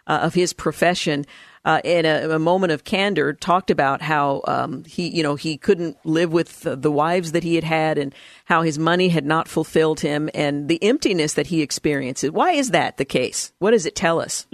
[0.07, 1.25] uh, of his profession
[1.65, 5.57] uh, in a, a, moment of candor, talked about how um, he, you know, he
[5.57, 8.13] couldn't live with the, the, wives that he had had, and
[8.45, 12.31] how his money had not fulfilled him, and the emptiness that he experiences.
[12.31, 13.51] Why is that the case?
[13.59, 14.47] What does it tell us?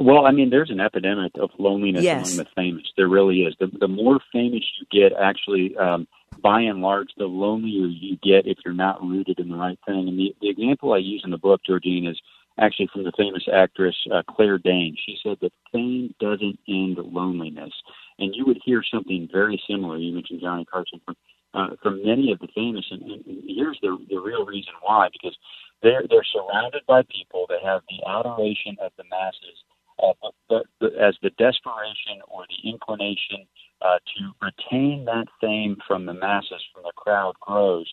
[0.00, 2.32] Well, I mean, there's an epidemic of loneliness yes.
[2.32, 2.84] among the famous.
[2.96, 3.54] There really is.
[3.58, 6.06] The, the more famous you get, actually, um,
[6.40, 10.08] by and large, the lonelier you get if you're not rooted in the right thing.
[10.08, 12.20] And the, the example I use in the book, Georgene, is
[12.58, 14.98] actually from the famous actress uh, Claire Danes.
[15.04, 17.72] She said that fame doesn't end loneliness,
[18.18, 19.96] and you would hear something very similar.
[19.96, 21.16] You mentioned Johnny Carson from
[21.54, 25.36] uh, from many of the famous, and, and here's the the real reason why because
[25.82, 29.64] they're they're surrounded by people that have the adoration of the masses.
[30.00, 33.44] Uh, but, but, but as the desperation or the inclination
[33.82, 37.90] uh, to retain that fame from the masses, from the crowd grows,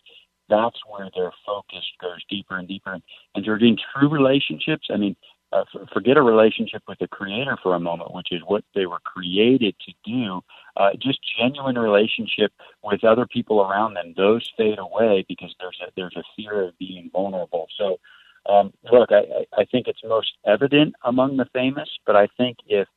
[0.48, 2.98] that's where their focus goes deeper and deeper.
[3.34, 5.16] And Georgene, true relationships, I mean,
[5.52, 8.98] uh, forget a relationship with the creator for a moment, which is what they were
[9.04, 10.40] created to do.
[10.76, 15.90] Uh, just genuine relationship with other people around them, those fade away because there's a,
[15.96, 17.68] there's a fear of being vulnerable.
[17.78, 17.98] So,
[18.48, 22.88] um, look, I, I think it's most evident among the famous, but I think if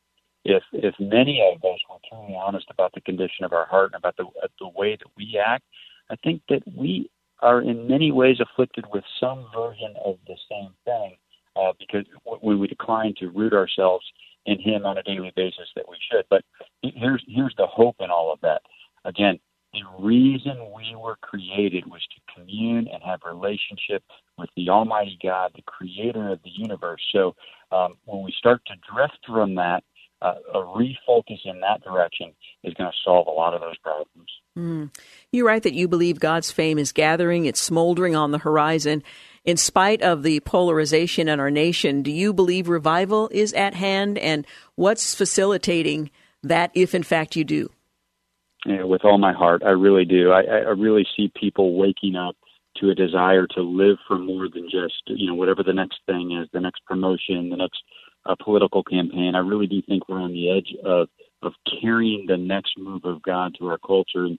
[0.44, 3.98] if if many of us were truly honest about the condition of our heart and
[3.98, 4.26] about the
[4.58, 5.64] the way that we act,
[6.10, 7.10] I think that we
[7.42, 11.16] are in many ways afflicted with some version of the same thing
[11.56, 12.04] uh, because
[12.42, 14.04] we, we decline to root ourselves
[14.46, 16.24] in Him on a daily basis that we should.
[16.30, 16.44] But
[16.82, 18.62] here's here's the hope in all of that.
[19.04, 19.38] Again,
[19.72, 24.02] the reason we were created was to commune and have relationship
[24.36, 27.00] with the Almighty God, the Creator of the universe.
[27.12, 27.36] So
[27.70, 29.84] um, when we start to drift from that,
[30.22, 34.28] uh, a refocus in that direction is going to solve a lot of those problems.
[34.58, 34.90] Mm.
[35.32, 39.02] You write that you believe God's fame is gathering, it's smoldering on the horizon.
[39.44, 44.18] In spite of the polarization in our nation, do you believe revival is at hand?
[44.18, 46.10] And what's facilitating
[46.42, 47.70] that if, in fact, you do?
[48.66, 50.32] Yeah, with all my heart, I really do.
[50.32, 52.36] I, I really see people waking up
[52.76, 56.32] to a desire to live for more than just, you know, whatever the next thing
[56.32, 57.82] is, the next promotion, the next
[58.26, 59.34] uh, political campaign.
[59.34, 61.08] I really do think we're on the edge of
[61.42, 64.26] of carrying the next move of God to our culture.
[64.26, 64.38] And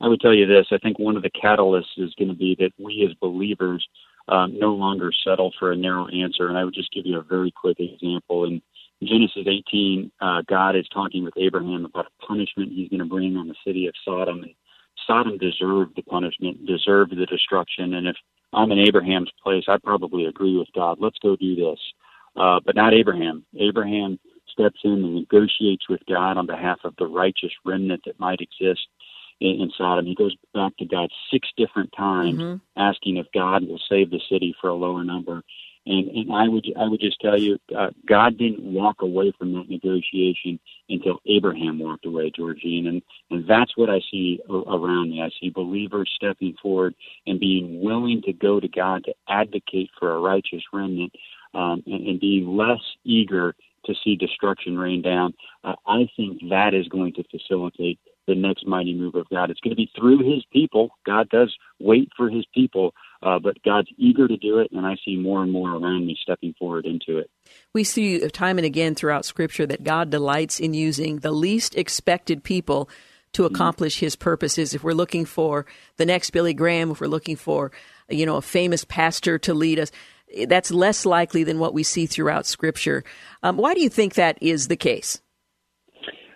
[0.00, 2.56] I would tell you this: I think one of the catalysts is going to be
[2.58, 3.86] that we as believers
[4.28, 6.48] um, no longer settle for a narrow answer.
[6.48, 8.44] And I would just give you a very quick example.
[8.44, 8.62] In
[9.02, 13.36] Genesis 18, uh, God is talking with Abraham about a punishment He's going to bring
[13.36, 14.54] on the city of Sodom, and
[15.06, 17.94] Sodom deserved the punishment, deserved the destruction.
[17.94, 18.16] And if
[18.52, 20.98] I'm in Abraham's place, I probably agree with God.
[21.00, 21.78] Let's go do this.
[22.36, 23.44] Uh, but not Abraham.
[23.58, 24.18] Abraham
[24.50, 28.86] steps in and negotiates with God on behalf of the righteous remnant that might exist
[29.40, 30.06] in, in Sodom.
[30.06, 32.56] He goes back to God six different times, mm-hmm.
[32.80, 35.42] asking if God will save the city for a lower number.
[35.84, 39.52] And, and I would I would just tell you, uh, God didn't walk away from
[39.54, 45.22] that negotiation until Abraham walked away, Georgene, and and that's what I see around me.
[45.22, 46.94] I see believers stepping forward
[47.26, 51.12] and being willing to go to God to advocate for a righteous remnant,
[51.54, 53.54] um, and, and being less eager
[53.86, 55.34] to see destruction rain down.
[55.64, 59.50] Uh, I think that is going to facilitate the next mighty move of God.
[59.50, 60.90] It's going to be through His people.
[61.04, 64.96] God does wait for His people, uh, but God's eager to do it, and I
[65.04, 67.30] see more and more around me stepping forward into it.
[67.72, 72.44] We see time and again throughout Scripture that God delights in using the least expected
[72.44, 72.88] people
[73.32, 74.74] to accomplish his purposes.
[74.74, 75.64] If we're looking for
[75.96, 77.72] the next Billy Graham, if we're looking for,
[78.10, 79.90] you know, a famous pastor to lead us,
[80.46, 83.04] that's less likely than what we see throughout Scripture.
[83.42, 85.21] Um, why do you think that is the case?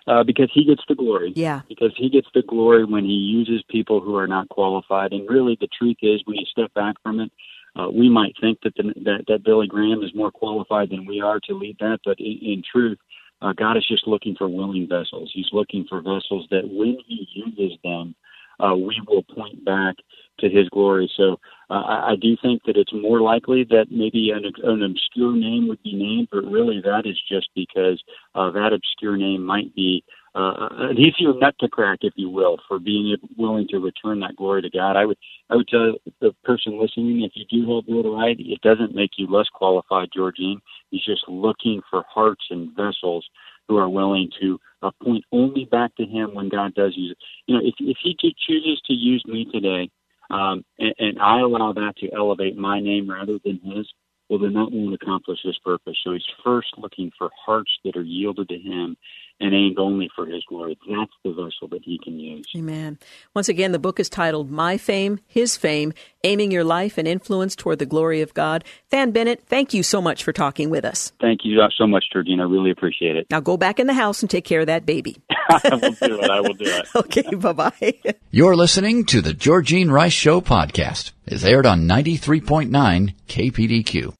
[0.07, 1.33] Uh, because he gets the glory.
[1.35, 1.61] Yeah.
[1.67, 5.11] Because he gets the glory when he uses people who are not qualified.
[5.11, 7.31] And really, the truth is, when you step back from it,
[7.75, 11.19] uh, we might think that, the, that that Billy Graham is more qualified than we
[11.19, 12.97] are to lead that, but in, in truth,
[13.41, 15.29] uh, God is just looking for willing vessels.
[15.33, 18.15] He's looking for vessels that, when He uses them,
[18.59, 19.95] uh, we will point back
[20.39, 21.11] to His glory.
[21.15, 21.39] So
[21.69, 25.67] uh, I, I do think that it's more likely that maybe an, an obscure name
[25.67, 28.01] would be named, but really that is just because
[28.35, 30.03] uh, that obscure name might be
[30.35, 34.35] uh, an easier nut to crack, if you will, for being willing to return that
[34.35, 34.95] glory to God.
[34.95, 35.17] I would,
[35.49, 39.27] I would tell the person listening, if you do have notoriety, it doesn't make you
[39.27, 40.59] less qualified, Georgene.
[40.91, 43.27] He's just looking for hearts and vessels
[43.67, 47.17] who are willing to uh, point only back to Him when God does use it.
[47.47, 48.15] You know, if if He
[48.47, 49.89] chooses to use me today,
[50.29, 53.87] um, and, and I allow that to elevate my name rather than His,
[54.29, 55.97] well, then that won't accomplish His purpose.
[56.03, 58.97] So He's first looking for hearts that are yielded to Him
[59.39, 60.77] and aimed only for his glory.
[60.89, 62.47] That's the vessel that he can use.
[62.55, 62.97] Amen.
[63.33, 65.93] Once again, the book is titled My Fame, His Fame,
[66.23, 68.63] Aiming Your Life and Influence Toward the Glory of God.
[68.89, 71.11] Thann Bennett, thank you so much for talking with us.
[71.21, 72.43] Thank you so much, Georgina.
[72.43, 73.27] I really appreciate it.
[73.29, 75.17] Now go back in the house and take care of that baby.
[75.49, 76.29] I will do it.
[76.29, 76.87] I will do it.
[76.95, 77.93] okay, bye-bye.
[78.31, 81.11] You're listening to the Georgene Rice Show podcast.
[81.29, 84.13] It's aired on 93.9 KPDQ.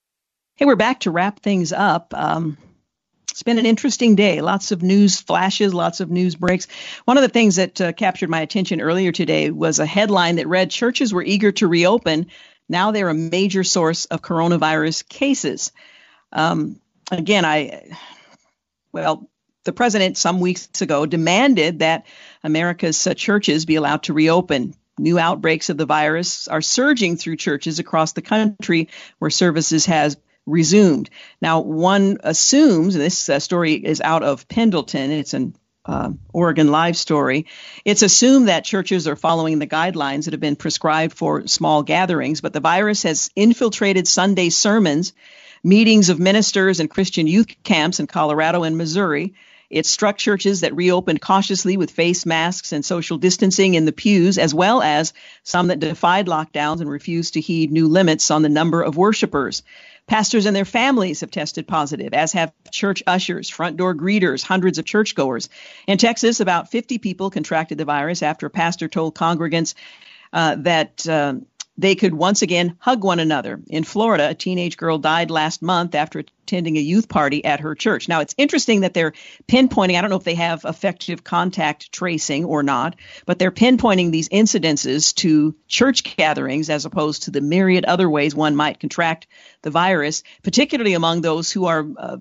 [0.55, 2.13] Hey, we're back to wrap things up.
[2.13, 2.57] Um,
[3.31, 4.41] it's been an interesting day.
[4.41, 6.67] Lots of news flashes, lots of news breaks.
[7.05, 10.47] One of the things that uh, captured my attention earlier today was a headline that
[10.47, 12.27] read Churches were eager to reopen.
[12.67, 15.71] Now they're a major source of coronavirus cases.
[16.34, 17.88] Um, again, I,
[18.91, 19.29] well,
[19.63, 22.05] the president some weeks ago demanded that
[22.43, 24.73] America's uh, churches be allowed to reopen.
[24.99, 30.18] New outbreaks of the virus are surging through churches across the country where services has
[30.45, 31.10] resumed.
[31.41, 35.56] Now, one assumes, and this uh, story is out of Pendleton, it's an
[35.86, 37.45] uh, Oregon Live story.
[37.86, 42.41] It's assumed that churches are following the guidelines that have been prescribed for small gatherings,
[42.41, 45.14] but the virus has infiltrated Sunday sermons,
[45.64, 49.34] meetings of ministers, and Christian youth camps in Colorado and Missouri.
[49.69, 54.38] It struck churches that reopened cautiously with face masks and social distancing in the pews,
[54.38, 55.14] as well as
[55.44, 59.64] some that defied lockdowns and refused to heed new limits on the number of worshipers.
[60.07, 64.77] Pastors and their families have tested positive, as have church ushers, front door greeters, hundreds
[64.77, 65.49] of churchgoers.
[65.85, 69.73] In Texas, about 50 people contracted the virus after a pastor told congregants
[70.31, 71.06] uh, that.
[71.07, 71.35] Uh,
[71.77, 73.61] they could once again hug one another.
[73.67, 77.75] In Florida, a teenage girl died last month after attending a youth party at her
[77.75, 78.07] church.
[78.07, 79.13] Now, it's interesting that they're
[79.47, 82.95] pinpointing, I don't know if they have effective contact tracing or not,
[83.25, 88.33] but they're pinpointing these incidences to church gatherings as opposed to the myriad other ways
[88.33, 89.27] one might contract
[89.61, 92.17] the virus, particularly among those who are uh,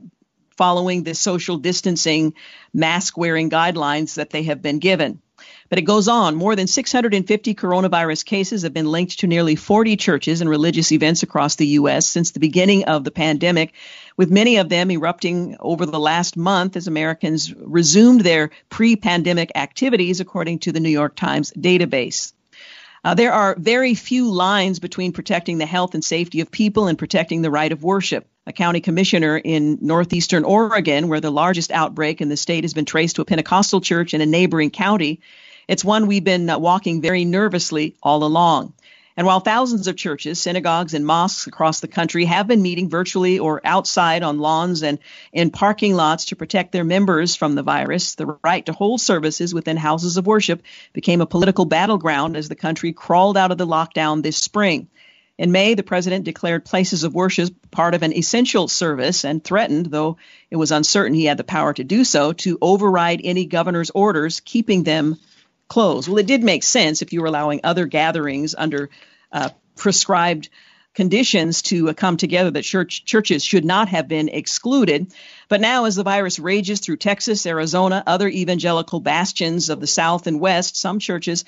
[0.57, 2.35] following the social distancing,
[2.73, 5.21] mask wearing guidelines that they have been given.
[5.69, 6.37] But it goes on.
[6.37, 11.23] More than 650 coronavirus cases have been linked to nearly 40 churches and religious events
[11.23, 12.07] across the U.S.
[12.07, 13.75] since the beginning of the pandemic,
[14.17, 19.53] with many of them erupting over the last month as Americans resumed their pre pandemic
[19.55, 22.33] activities, according to the New York Times database.
[23.05, 26.99] Uh, there are very few lines between protecting the health and safety of people and
[26.99, 28.27] protecting the right of worship.
[28.49, 32.85] A county commissioner in northeastern Oregon, where the largest outbreak in the state has been
[32.85, 35.21] traced to a Pentecostal church in a neighboring county,
[35.67, 38.73] it's one we've been uh, walking very nervously all along.
[39.17, 43.39] And while thousands of churches, synagogues, and mosques across the country have been meeting virtually
[43.39, 44.99] or outside on lawns and
[45.33, 49.55] in parking lots to protect their members from the virus, the right to hold services
[49.55, 50.63] within houses of worship
[50.93, 54.87] became a political battleground as the country crawled out of the lockdown this spring.
[55.39, 59.87] In May, the president declared places of worship part of an essential service and threatened,
[59.87, 60.17] though
[60.51, 64.41] it was uncertain he had the power to do so, to override any governor's orders
[64.41, 65.19] keeping them
[65.69, 66.09] closed.
[66.09, 68.89] Well, it did make sense if you were allowing other gatherings under
[69.31, 70.49] uh, prescribed
[70.95, 75.13] conditions to uh, come together that church, churches should not have been excluded.
[75.49, 80.27] But now, as the virus rages through Texas, Arizona, other evangelical bastions of the South
[80.27, 81.45] and West, some churches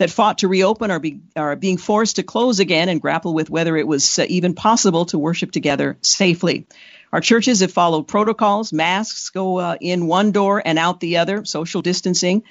[0.00, 3.50] that fought to reopen are, be, are being forced to close again and grapple with
[3.50, 6.66] whether it was uh, even possible to worship together safely.
[7.12, 8.72] Our churches have followed protocols.
[8.72, 12.44] Masks go uh, in one door and out the other, social distancing.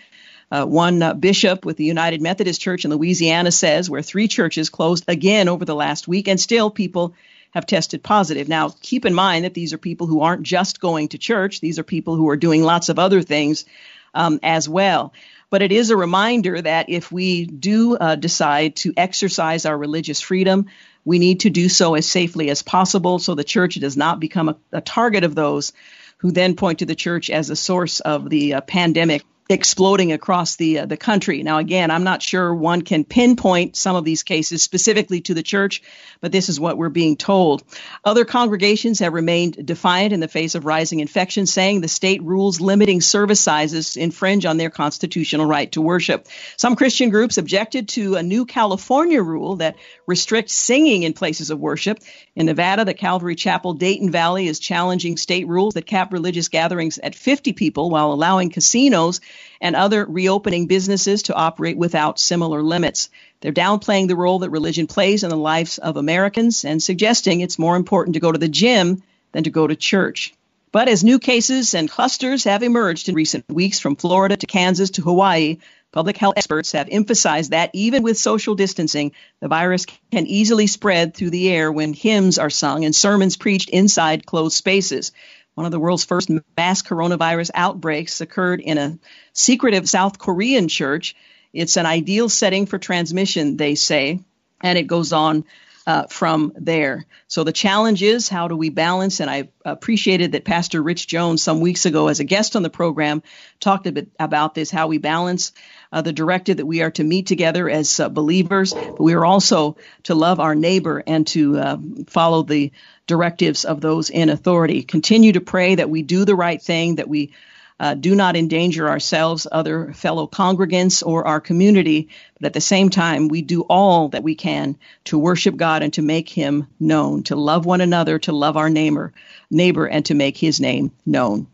[0.52, 4.70] Uh, one uh, bishop with the United Methodist Church in Louisiana says where three churches
[4.70, 7.16] closed again over the last week, and still people
[7.50, 8.48] have tested positive.
[8.48, 11.80] Now, keep in mind that these are people who aren't just going to church, these
[11.80, 13.66] are people who are doing lots of other things
[14.14, 15.14] um, as well.
[15.50, 20.22] But it is a reminder that if we do uh, decide to exercise our religious
[20.22, 20.68] freedom,
[21.06, 24.50] we need to do so as safely as possible so the church does not become
[24.50, 25.74] a, a target of those
[26.18, 30.58] who then point to the church as a source of the uh, pandemic exploding across
[30.58, 31.42] the uh, the country.
[31.42, 35.42] Now, again, I'm not sure one can pinpoint some of these cases specifically to the
[35.42, 35.82] church,
[36.22, 37.64] but this is what we're being told.
[38.06, 42.62] Other congregations have remained defiant in the face of rising infections, saying the state rules
[42.62, 46.28] limiting service sizes infringe on their constitutional right to worship.
[46.56, 51.60] Some Christian groups objected to a new California rule that restricts singing in places of
[51.60, 52.00] worship.
[52.36, 57.00] In Nevada, the Calvary Chapel Dayton Valley is challenging state rules that cap religious gatherings
[57.00, 59.22] at 50 people while allowing casinos
[59.62, 63.10] and other reopening businesses to operate without similar limits.
[63.42, 67.60] They're downplaying the role that religion plays in the lives of Americans and suggesting it's
[67.60, 70.34] more important to go to the gym than to go to church.
[70.72, 74.92] But as new cases and clusters have emerged in recent weeks from Florida to Kansas
[74.92, 75.58] to Hawaii,
[75.92, 81.16] public health experts have emphasized that even with social distancing, the virus can easily spread
[81.16, 85.12] through the air when hymns are sung and sermons preached inside closed spaces.
[85.60, 88.98] One of the world's first mass coronavirus outbreaks occurred in a
[89.34, 91.18] secretive South Korean church.
[91.52, 94.22] It's an ideal setting for transmission, they say,
[94.62, 95.44] and it goes on
[95.86, 97.06] uh, from there.
[97.28, 99.20] So the challenge is how do we balance?
[99.20, 102.70] And I appreciated that Pastor Rich Jones some weeks ago, as a guest on the
[102.70, 103.22] program,
[103.60, 105.52] talked a bit about this how we balance
[105.92, 109.26] uh, the directive that we are to meet together as uh, believers, but we are
[109.26, 111.78] also to love our neighbor and to uh,
[112.08, 112.72] follow the
[113.10, 114.84] directives of those in authority.
[114.84, 117.34] Continue to pray that we do the right thing, that we
[117.80, 122.90] uh, do not endanger ourselves, other fellow congregants, or our community, but at the same
[122.90, 127.24] time, we do all that we can to worship God and to make Him known,
[127.24, 129.12] to love one another, to love our neighbor,
[129.50, 131.48] neighbor, and to make His name known.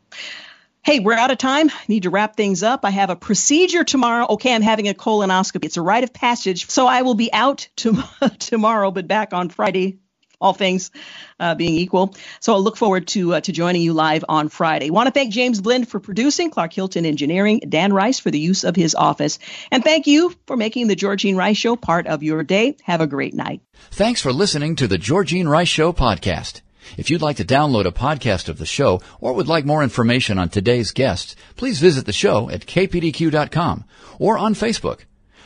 [0.84, 1.72] Hey, we're out of time.
[1.88, 2.82] Need to wrap things up.
[2.84, 4.26] I have a procedure tomorrow.
[4.32, 5.66] Okay, I'm having a colonoscopy.
[5.66, 8.04] It's a rite of passage, so I will be out to,
[8.40, 10.00] tomorrow, but back on Friday
[10.40, 10.92] all things
[11.40, 12.16] uh, being equal.
[12.40, 14.90] So I'll look forward to uh, to joining you live on Friday.
[14.90, 18.64] Want to thank James Blend for producing, Clark Hilton Engineering, Dan Rice for the use
[18.64, 19.40] of his office,
[19.72, 22.78] and thank you for making the Georgene Rice Show part of your day.
[22.84, 23.62] Have a great night.
[23.92, 26.62] Thanks for listening to the Georgene Rice Show podcast.
[26.98, 30.38] If you'd like to download a podcast of the show or would like more information
[30.38, 33.86] on today's guests, please visit the show at kpdq.com
[34.20, 35.02] or on Facebook.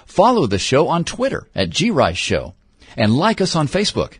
[0.06, 2.56] Follow the show on Twitter at grice show
[2.98, 4.20] and like us on Facebook.